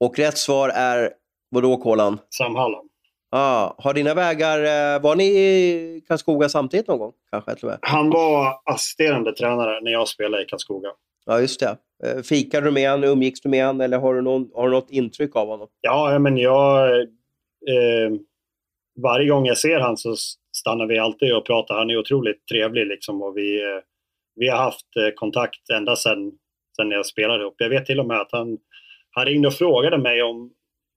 [0.00, 1.10] Och rätt svar är,
[1.54, 2.18] vadå Kolan?
[2.30, 2.88] Sam Hallam.
[3.36, 7.12] Ah, har dina vägar, eh, var ni i Karlskoga samtidigt någon gång?
[7.30, 7.78] Kanske.
[7.80, 10.88] Han var assisterande tränare när jag spelade i Karlskoga.
[11.26, 11.76] Ja, just det.
[12.04, 13.10] Eh, fikade du med honom?
[13.10, 13.80] Umgicks du med honom?
[13.80, 15.68] Eller har du, någon, har du något intryck av honom?
[15.80, 17.00] Ja, men jag...
[17.70, 18.10] Eh,
[19.02, 20.16] varje gång jag ser honom så
[20.56, 21.78] stannar vi alltid och pratar.
[21.78, 23.80] Han är otroligt trevlig liksom och vi, eh,
[24.36, 26.32] vi har haft kontakt ända sedan,
[26.76, 27.54] sedan jag spelade ihop.
[27.58, 28.58] Jag vet till och med att han,
[29.10, 30.50] han ringde och frågade mig om,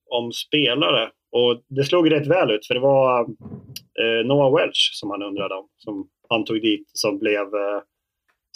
[0.09, 5.09] om spelare och det slog rätt väl ut för det var eh, Noah Welch som
[5.09, 5.67] han undrade om.
[5.77, 7.81] Som han tog dit som blev eh,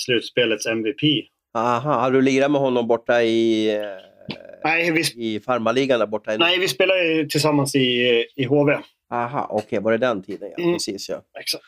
[0.06, 1.02] slutspelets MVP.
[1.54, 3.82] Aha, har du lirat med honom borta i, eh,
[4.64, 6.34] nej, vi, i farmarligan där borta?
[6.34, 8.78] I nej, vi spelade tillsammans i, i HV.
[9.14, 10.52] Aha, okej, okay, var det den tiden?
[10.58, 10.76] Ja, mm.
[10.76, 11.22] precis ja.
[11.39, 11.64] Exakt.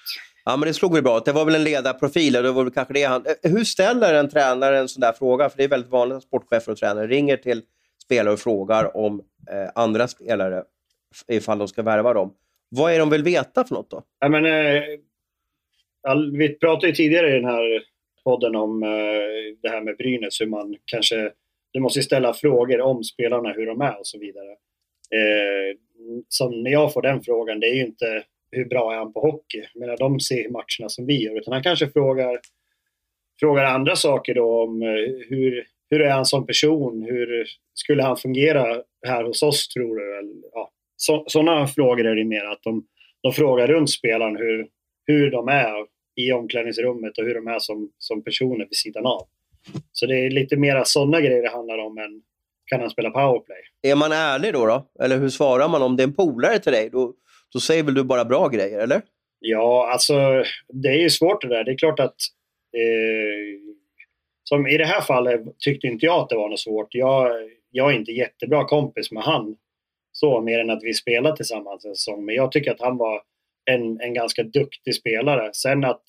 [0.46, 1.20] Ja, men det slog väl bra.
[1.20, 3.26] Det var väl en ledarprofil och det var väl kanske det han...
[3.26, 5.50] Eh, hur ställer en tränare en sån där fråga?
[5.50, 7.62] För det är väldigt vanligt att sportchefer och tränare ringer till
[8.14, 9.20] spelare och frågar om
[9.52, 10.64] eh, andra spelare
[11.28, 12.34] ifall de ska värva dem.
[12.70, 14.04] Vad är de vill veta för något då?
[14.20, 14.84] Ja, men, eh,
[16.08, 17.84] all, vi pratade ju tidigare i den här
[18.24, 18.90] podden om eh,
[19.62, 21.32] det här med Brynäs, hur man kanske...
[21.72, 24.52] Du måste ställa frågor om spelarna, hur de är och så vidare.
[25.12, 25.78] Eh,
[26.28, 29.20] som när jag får den frågan, det är ju inte hur bra är han på
[29.20, 29.64] hockey?
[29.74, 31.38] Jag menar, de ser matcherna som vi gör.
[31.38, 32.40] Utan han kanske frågar,
[33.40, 37.04] frågar andra saker då om eh, hur, hur är han som person?
[37.10, 40.42] Hur skulle han fungera här hos oss tror du?
[40.54, 42.86] Ja, så, sådana frågor är det mer att de,
[43.22, 44.68] de frågar runt spelaren hur,
[45.08, 45.74] hur de är
[46.16, 49.28] i omklädningsrummet och hur de är som, som personer vid sidan av.
[49.92, 52.22] Så det är lite mera sådana grejer det handlar om än
[52.66, 53.58] kan han spela powerplay.
[53.82, 54.66] Är man ärlig då?
[54.66, 54.88] då?
[55.04, 56.90] Eller hur svarar man om det är en polare till dig?
[56.90, 57.14] Då,
[57.54, 59.02] då säger väl du bara bra grejer, eller?
[59.40, 61.64] Ja, alltså det är ju svårt det där.
[61.64, 62.16] Det är klart att
[62.78, 63.73] eh,
[64.44, 66.96] som i det här fallet tyckte inte jag att det var något svårt.
[66.96, 67.32] Jag,
[67.72, 69.56] jag är inte jättebra kompis med han
[70.12, 72.26] så, mer än att vi spelade tillsammans en säsong.
[72.26, 73.22] Men jag tycker att han var
[73.66, 75.50] en, en ganska duktig spelare.
[75.54, 76.04] Sen att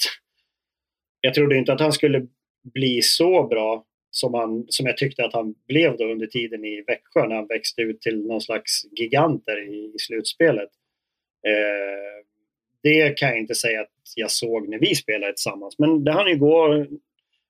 [1.21, 2.27] jag trodde inte att han skulle
[2.75, 6.85] bli så bra som, han, som jag tyckte att han blev då under tiden i
[6.87, 10.71] Växjö när han växte ut till någon slags giganter i, i slutspelet.
[11.47, 12.25] Eh,
[12.83, 15.79] det kan jag inte säga att jag såg när vi spelade tillsammans.
[15.79, 16.87] Men det hann ju gå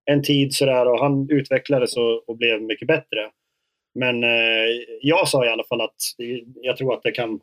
[0.04, 3.30] en tid sådär och han utvecklades och, och blev mycket bättre.
[3.94, 4.66] Men eh,
[5.00, 5.96] jag sa i alla fall att
[6.54, 7.40] jag tror att det kan,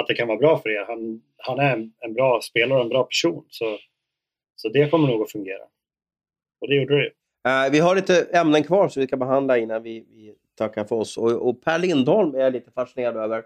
[0.00, 0.84] att det kan vara bra för er.
[0.88, 3.44] Han, han är en, en bra spelare och en bra person.
[3.48, 3.78] Så,
[4.56, 5.62] så det kommer nog att fungera.
[6.60, 7.10] Och det gjorde det.
[7.48, 10.96] Uh, vi har lite ämnen kvar som vi ska behandla innan vi, vi tackar för
[10.96, 11.16] oss.
[11.16, 13.42] Och, och Per Lindholm är jag lite fascinerad över.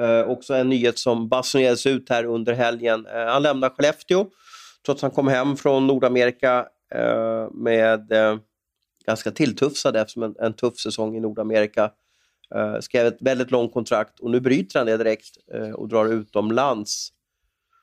[0.00, 3.06] Uh, också en nyhet som basunerades ut här under helgen.
[3.06, 4.26] Uh, han lämnar Skellefteå
[4.86, 6.68] trots att han kom hem från Nordamerika
[7.52, 8.12] med
[9.06, 11.90] ganska tilltufsad eftersom en, en tuff säsong i Nordamerika.
[12.80, 15.36] skrev ett väldigt långt kontrakt och nu bryter han det direkt
[15.74, 17.12] och drar utomlands.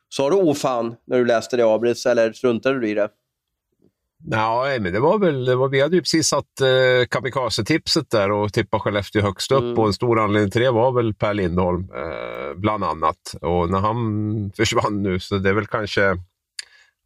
[0.10, 3.10] Sa du åfan när du läste det Abris eller struntade du i det?
[4.28, 8.32] Nej, men det var väl, det var, vi hade ju precis satt eh, kamikaze-tipset där
[8.32, 9.80] och tippat Skellefteå högst upp mm.
[9.80, 13.36] och en stor anledning till det var väl Per Lindholm eh, bland annat.
[13.42, 16.18] Och när han försvann nu så det är väl kanske,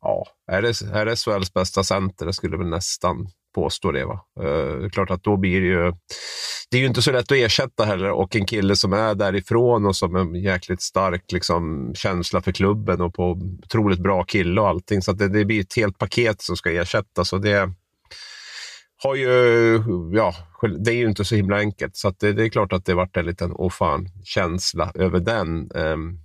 [0.01, 2.25] ja, är det, är det SHLs bästa center?
[2.25, 4.05] Jag skulle väl nästan påstå det.
[4.05, 4.25] Va?
[4.41, 5.93] Eh, klart att då blir det ju...
[6.71, 9.85] Det är ju inte så lätt att ersätta heller och en kille som är därifrån
[9.85, 13.31] och som en jäkligt stark liksom, känsla för klubben och på
[13.63, 15.01] otroligt bra kille och allting.
[15.01, 17.33] Så det, det, blir ett helt paket som ska ersättas.
[17.33, 17.69] Och det
[19.03, 19.29] har ju...
[20.13, 20.33] Ja,
[20.79, 21.97] det är ju inte så himla enkelt.
[21.97, 25.71] Så det, det, är klart att det varit en liten åh fan känsla över den.
[25.75, 26.19] Um,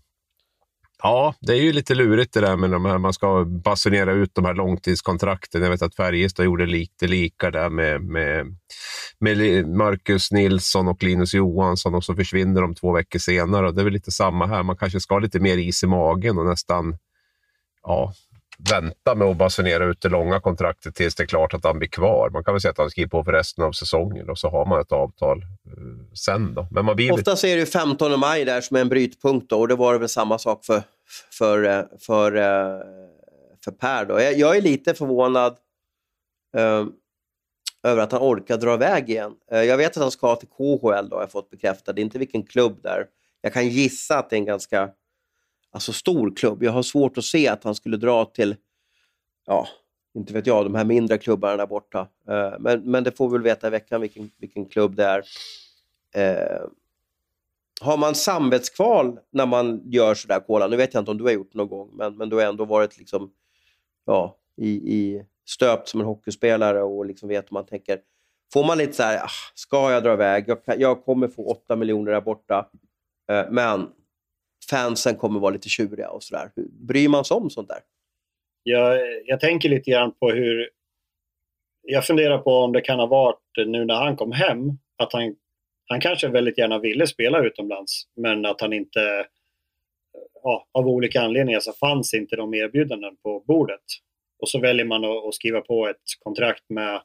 [1.07, 4.35] Ja, det är ju lite lurigt det där med de här, man ska basunera ut
[4.35, 5.63] de här långtidskontrakten.
[5.63, 8.47] Jag vet att Färjestad gjorde lite lika där med, med,
[9.19, 13.67] med Marcus Nilsson och Linus Johansson och så försvinner de två veckor senare.
[13.67, 14.63] Och det är väl lite samma här.
[14.63, 16.97] Man kanske ska ha lite mer is i magen och nästan
[17.83, 18.13] ja,
[18.71, 21.89] vänta med att basunera ut det långa kontraktet tills det är klart att han blir
[21.89, 22.31] kvar.
[22.31, 24.67] Man kan väl säga att han skriver på för resten av säsongen och så har
[24.67, 26.55] man ett avtal eh, sen.
[26.55, 26.67] Då.
[26.71, 27.13] Men man blir...
[27.13, 30.09] Oftast är det 15 maj där som är en brytpunkt då, och det var väl
[30.09, 30.83] samma sak för,
[31.31, 32.33] för, för,
[33.65, 34.05] för Per.
[34.05, 34.21] Då.
[34.21, 35.57] Jag, jag är lite förvånad
[36.53, 36.95] um,
[37.83, 39.35] över att han orkar dra iväg igen.
[39.53, 41.97] Uh, jag vet att han ska till KHL, då, jag fått bekräftat.
[41.97, 43.07] Det är inte vilken klubb där.
[43.41, 44.91] Jag kan gissa att det är en ganska
[45.71, 46.63] alltså stor klubb.
[46.63, 48.57] Jag har svårt att se att han skulle dra till,
[49.47, 49.69] ja,
[50.15, 52.09] inte vet jag, de här mindre klubbarna där borta.
[52.31, 55.25] Uh, men, men det får vi väl veta i veckan vilken, vilken klubb det är.
[56.15, 56.63] Eh,
[57.85, 60.67] har man samvetskval när man gör sådär, Kola?
[60.67, 62.43] Nu vet jag inte om du har gjort det någon gång, men, men du har
[62.43, 63.33] ändå varit liksom,
[64.07, 68.01] ja, i, i stöpt som en hockeyspelare och liksom vet hur man tänker.
[68.53, 70.45] Får man lite så här, ah, ska jag dra iväg?
[70.47, 72.69] Jag, jag kommer få åtta miljoner där borta,
[73.31, 73.89] eh, men
[74.71, 76.51] fansen kommer vara lite tjuriga och sådär.
[76.73, 77.81] Bryr man sig om sånt där?
[78.63, 80.71] Jag, jag tänker lite grann på hur...
[81.83, 85.35] Jag funderar på om det kan ha varit nu när han kom hem, att han,
[85.87, 89.27] han kanske väldigt gärna ville spela utomlands, men att han inte...
[90.43, 93.81] Ja, av olika anledningar så fanns inte de erbjudanden på bordet.
[94.43, 97.01] Och så väljer man att, att skriva på ett kontrakt med,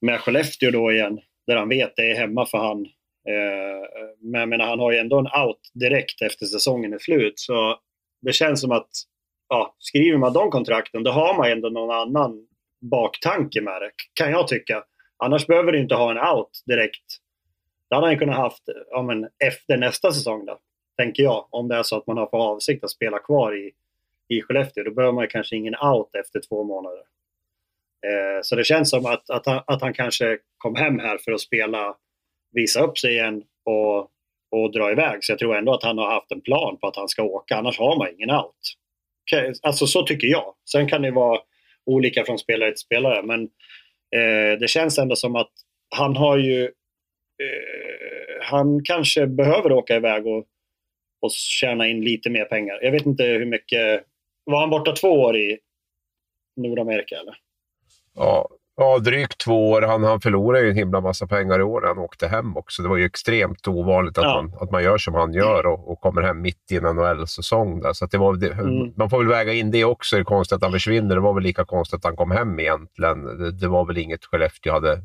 [0.00, 2.86] med Skellefteå då igen, där han vet det är hemma för han
[3.28, 7.38] Eh, men jag menar, han har ju ändå en out direkt efter säsongen är slut.
[7.38, 7.78] Så
[8.22, 8.90] det känns som att
[9.48, 12.46] ja, skriver man de kontrakten då har man ändå någon annan
[12.90, 14.84] baktanke med det, kan jag tycka.
[15.24, 17.04] Annars behöver du inte ha en out direkt.
[17.90, 20.58] Det hade han kunnat haft ja, men efter nästa säsong då,
[20.96, 21.48] tänker jag.
[21.50, 23.72] Om det är så att man har för avsikt att spela kvar i,
[24.28, 24.84] i Skellefteå.
[24.84, 27.02] Då behöver man kanske ingen out efter två månader.
[28.06, 31.32] Eh, så det känns som att, att, han, att han kanske kom hem här för
[31.32, 31.96] att spela
[32.52, 33.98] visa upp sig igen och,
[34.50, 35.24] och dra iväg.
[35.24, 37.56] Så jag tror ändå att han har haft en plan på att han ska åka,
[37.56, 38.54] annars har man ingen out.
[39.62, 40.54] Alltså så tycker jag.
[40.70, 41.40] Sen kan det vara
[41.86, 43.42] olika från spelare till spelare, men
[44.16, 45.52] eh, det känns ändå som att
[45.96, 46.72] han har ju...
[47.42, 50.46] Eh, han kanske behöver åka iväg och
[51.20, 52.78] och tjäna in lite mer pengar.
[52.82, 54.02] Jag vet inte hur mycket...
[54.44, 55.58] Var han borta två år i
[56.56, 57.34] Nordamerika eller?
[58.14, 59.82] Ja, ja drygt två år.
[59.82, 62.82] Han, han förlorade ju en himla massa pengar i år när han åkte hem också.
[62.82, 64.42] Det var ju extremt ovanligt att, ja.
[64.42, 67.82] man, att man gör som han gör och, och kommer hem mitt i en NHL-säsong.
[67.94, 68.92] Så det var, det, mm.
[68.96, 70.16] Man får väl väga in det också.
[70.16, 71.14] Det är konstigt att han försvinner.
[71.14, 73.24] Det var väl lika konstigt att han kom hem egentligen.
[73.24, 75.02] Det, det var väl inget Skellefteå hade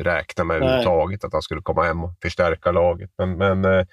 [0.00, 3.10] räknat med överhuvudtaget, att han skulle komma hem och förstärka laget.
[3.18, 3.86] Men, men eh,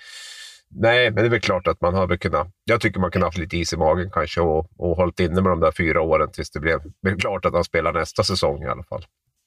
[0.75, 2.47] Nej, men det är väl klart att man hade kunnat...
[2.65, 5.51] Jag tycker man kunde haft lite is i magen kanske och, och hållit inne med
[5.51, 8.67] de där fyra åren tills det blev, blev klart att han spelar nästa säsong i
[8.67, 9.01] alla fall.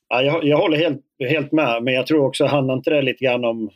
[0.09, 3.25] Ja, jag, jag håller helt, helt med, men jag tror också, handlar inte det lite
[3.25, 3.71] grann om,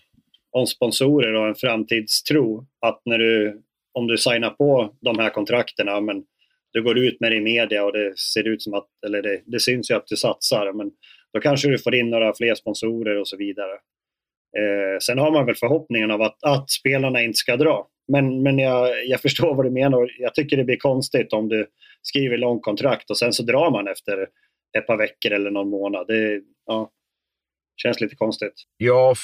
[0.53, 2.67] om sponsorer och en framtidstro?
[2.87, 6.25] Att när du, om du signar på de här kontrakterna, men
[6.73, 9.41] du går ut med det i media och det ser ut som att, eller det,
[9.47, 10.91] det syns ju att du satsar, men
[11.33, 13.72] då kanske du får in några fler sponsorer och så vidare.
[14.59, 17.87] Eh, sen har man väl förhoppningen av att, att spelarna inte ska dra.
[18.12, 20.11] Men, men jag, jag förstår vad du menar.
[20.18, 21.66] Jag tycker det blir konstigt om du
[22.03, 24.26] skriver långt kontrakt och sen så drar man efter
[24.79, 26.07] ett par veckor eller någon månad.
[26.07, 26.91] Det ja,
[27.83, 28.55] känns lite konstigt.
[28.76, 29.14] Ja,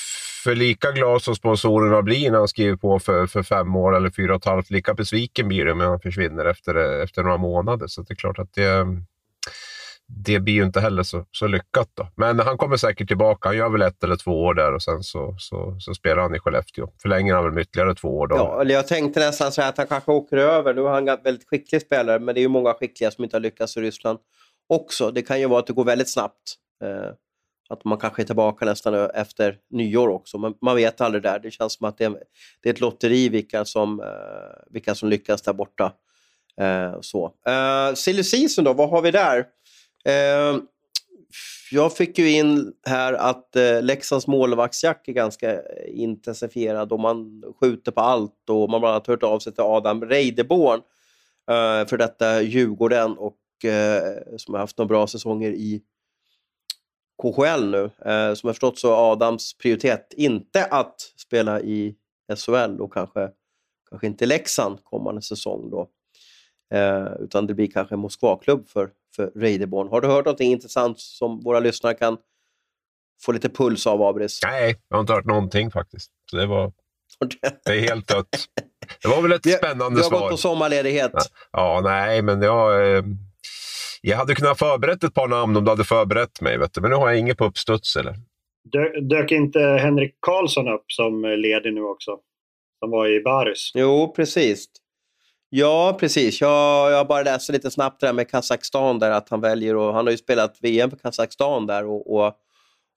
[0.45, 4.11] för lika glad som sponsorerna blir när han skriver på för, för fem år eller
[4.11, 7.87] fyra och ett halvt, lika besviken blir de när han försvinner efter, efter några månader.
[7.87, 8.87] Så det är klart att det
[10.07, 11.91] det blir ju inte heller så, så lyckat.
[11.95, 12.09] Då.
[12.15, 13.49] Men han kommer säkert tillbaka.
[13.49, 16.35] Han gör väl ett eller två år där och sen så, så, så spelar han
[16.35, 16.89] i Skellefteå.
[17.03, 18.27] Förlänger han väl med ytterligare två år.
[18.27, 18.37] Då.
[18.37, 20.75] Ja, eller jag tänkte nästan så här att han kanske åker över.
[20.75, 23.37] Nu är han en väldigt skicklig spelare, men det är ju många skickliga som inte
[23.37, 24.19] har lyckats i Ryssland
[24.69, 25.11] också.
[25.11, 26.55] Det kan ju vara att det går väldigt snabbt.
[26.83, 27.13] Eh,
[27.69, 30.39] att man kanske är tillbaka nästan efter nyår också.
[30.39, 31.39] Men man vet aldrig där.
[31.39, 32.11] Det känns som att det är,
[32.63, 34.07] det är ett lotteri vilka som, eh,
[34.71, 35.93] vilka som lyckas där borta.
[36.61, 37.35] Eh, så.
[37.47, 39.47] Eh, Silly season då, vad har vi där?
[40.05, 40.59] Eh,
[41.71, 47.43] jag fick ju in här att eh, Leksands målvaktsjakt är ganska eh, intensifierad och man
[47.61, 50.81] skjuter på allt och man har bland annat hört av sig till Adam Reideborn
[51.51, 55.83] eh, för detta Djurgården och eh, som har haft några bra säsonger i
[57.23, 57.85] KHL nu.
[57.85, 61.97] Eh, som jag förstått så är Adams prioritet inte att spela i
[62.37, 63.31] SHL och kanske,
[63.91, 65.89] kanske inte Leksand kommande säsong då.
[66.75, 69.89] Eh, utan det blir kanske en Moskvaklubb för, för Reideborn.
[69.89, 72.19] Har du hört något intressant som våra lyssnare kan
[73.23, 74.41] få lite puls av, Abris?
[74.43, 76.11] Nej, jag har inte hört någonting faktiskt.
[76.31, 76.73] Så det, var,
[77.65, 78.29] det är helt dött.
[79.03, 80.11] Det var väl ett spännande svar.
[80.11, 81.13] Du har gått på sommarledighet.
[81.15, 83.05] Ja, ja nej, men jag, eh,
[84.03, 86.59] jag hade kunnat förberett ett par namn om du hade förberett mig.
[86.59, 86.81] Vet du.
[86.81, 87.97] Men nu har jag inget på uppstuds.
[87.97, 88.17] Eller?
[89.09, 92.19] Dök inte Henrik Karlsson upp som ledig nu också?
[92.79, 93.71] Som var i Baris.
[93.75, 94.67] Jo, precis.
[95.57, 96.41] Ja, precis.
[96.41, 99.95] Jag, jag bara läste lite snabbt det där med Kazakstan där att han väljer och
[99.95, 102.35] han har ju spelat VM för Kazakstan där och, och,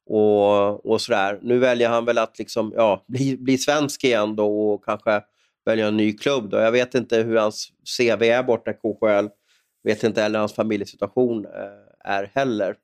[0.10, 1.40] och, och sådär.
[1.42, 5.22] Nu väljer han väl att liksom, ja, bli, bli svensk igen då och kanske
[5.66, 6.50] välja en ny klubb.
[6.50, 6.58] Då.
[6.58, 9.30] Jag vet inte hur hans CV är borta i KHL.
[9.84, 12.76] Vet inte heller hur hans familjesituation eh, är heller.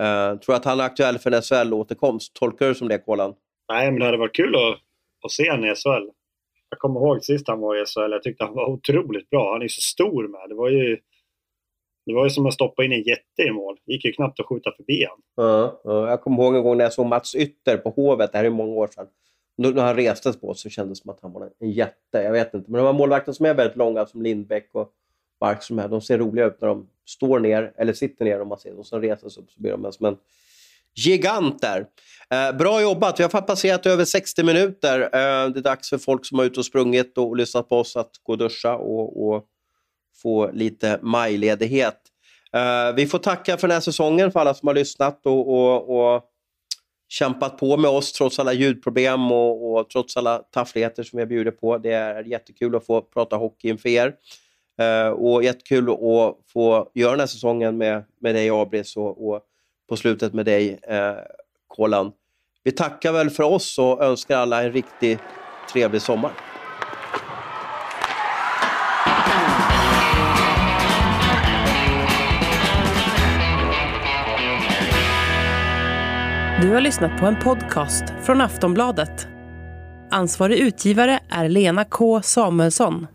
[0.00, 2.32] Uh, tror att han är aktuell för en SHL-återkomst.
[2.34, 3.34] Tolkar du som det, Kolan?
[3.72, 4.78] Nej, men det hade varit kul att,
[5.24, 6.21] att se honom i SHL.
[6.72, 9.52] Jag kommer ihåg sist han var i SHL, jag tyckte han var otroligt bra.
[9.52, 10.40] Han är så stor med.
[10.48, 10.98] Det var ju,
[12.06, 13.76] det var ju som att stoppa in en jätte i mål.
[13.86, 15.18] Det gick ju knappt att skjuta förbi han.
[15.34, 18.38] Ja, ja, jag kommer ihåg en gång när jag såg Mats Ytter på Hovet, det
[18.38, 19.06] här är många år sedan.
[19.56, 22.18] När han restes på så kändes det som att han var en jätte.
[22.18, 22.70] Jag vet inte.
[22.70, 24.92] Men de här målvakterna som är väldigt långa, som Lindbäck och
[25.40, 28.78] Barkström, de ser roliga ut när de står ner, eller sitter ner om man ser
[28.78, 30.16] Och sen reser sig upp så blir de som en
[30.94, 31.86] giganter.
[32.30, 33.20] Eh, bra jobbat.
[33.20, 35.00] Vi har passerat över 60 minuter.
[35.00, 37.96] Eh, det är dags för folk som har ute och sprungit och lyssnat på oss
[37.96, 39.44] att gå och duscha och, och
[40.22, 41.98] få lite majledighet.
[42.56, 46.14] Eh, vi får tacka för den här säsongen för alla som har lyssnat och, och,
[46.14, 46.22] och
[47.08, 51.28] kämpat på med oss trots alla ljudproblem och, och, trots alla taffligheter som vi har
[51.28, 51.78] bjudit på.
[51.78, 54.14] Det är jättekul att få prata hockey inför er.
[54.80, 59.40] Eh, och jättekul att få göra den här säsongen med, med dig Abris och, och
[59.92, 61.14] på slutet med dig, eh,
[61.68, 62.12] Kolan.
[62.64, 65.18] Vi tackar väl för oss och önskar alla en riktigt
[65.72, 66.32] trevlig sommar.
[76.60, 79.26] Du har lyssnat på en podcast från Aftonbladet.
[80.10, 83.06] Ansvarig utgivare är Lena K Samuelsson.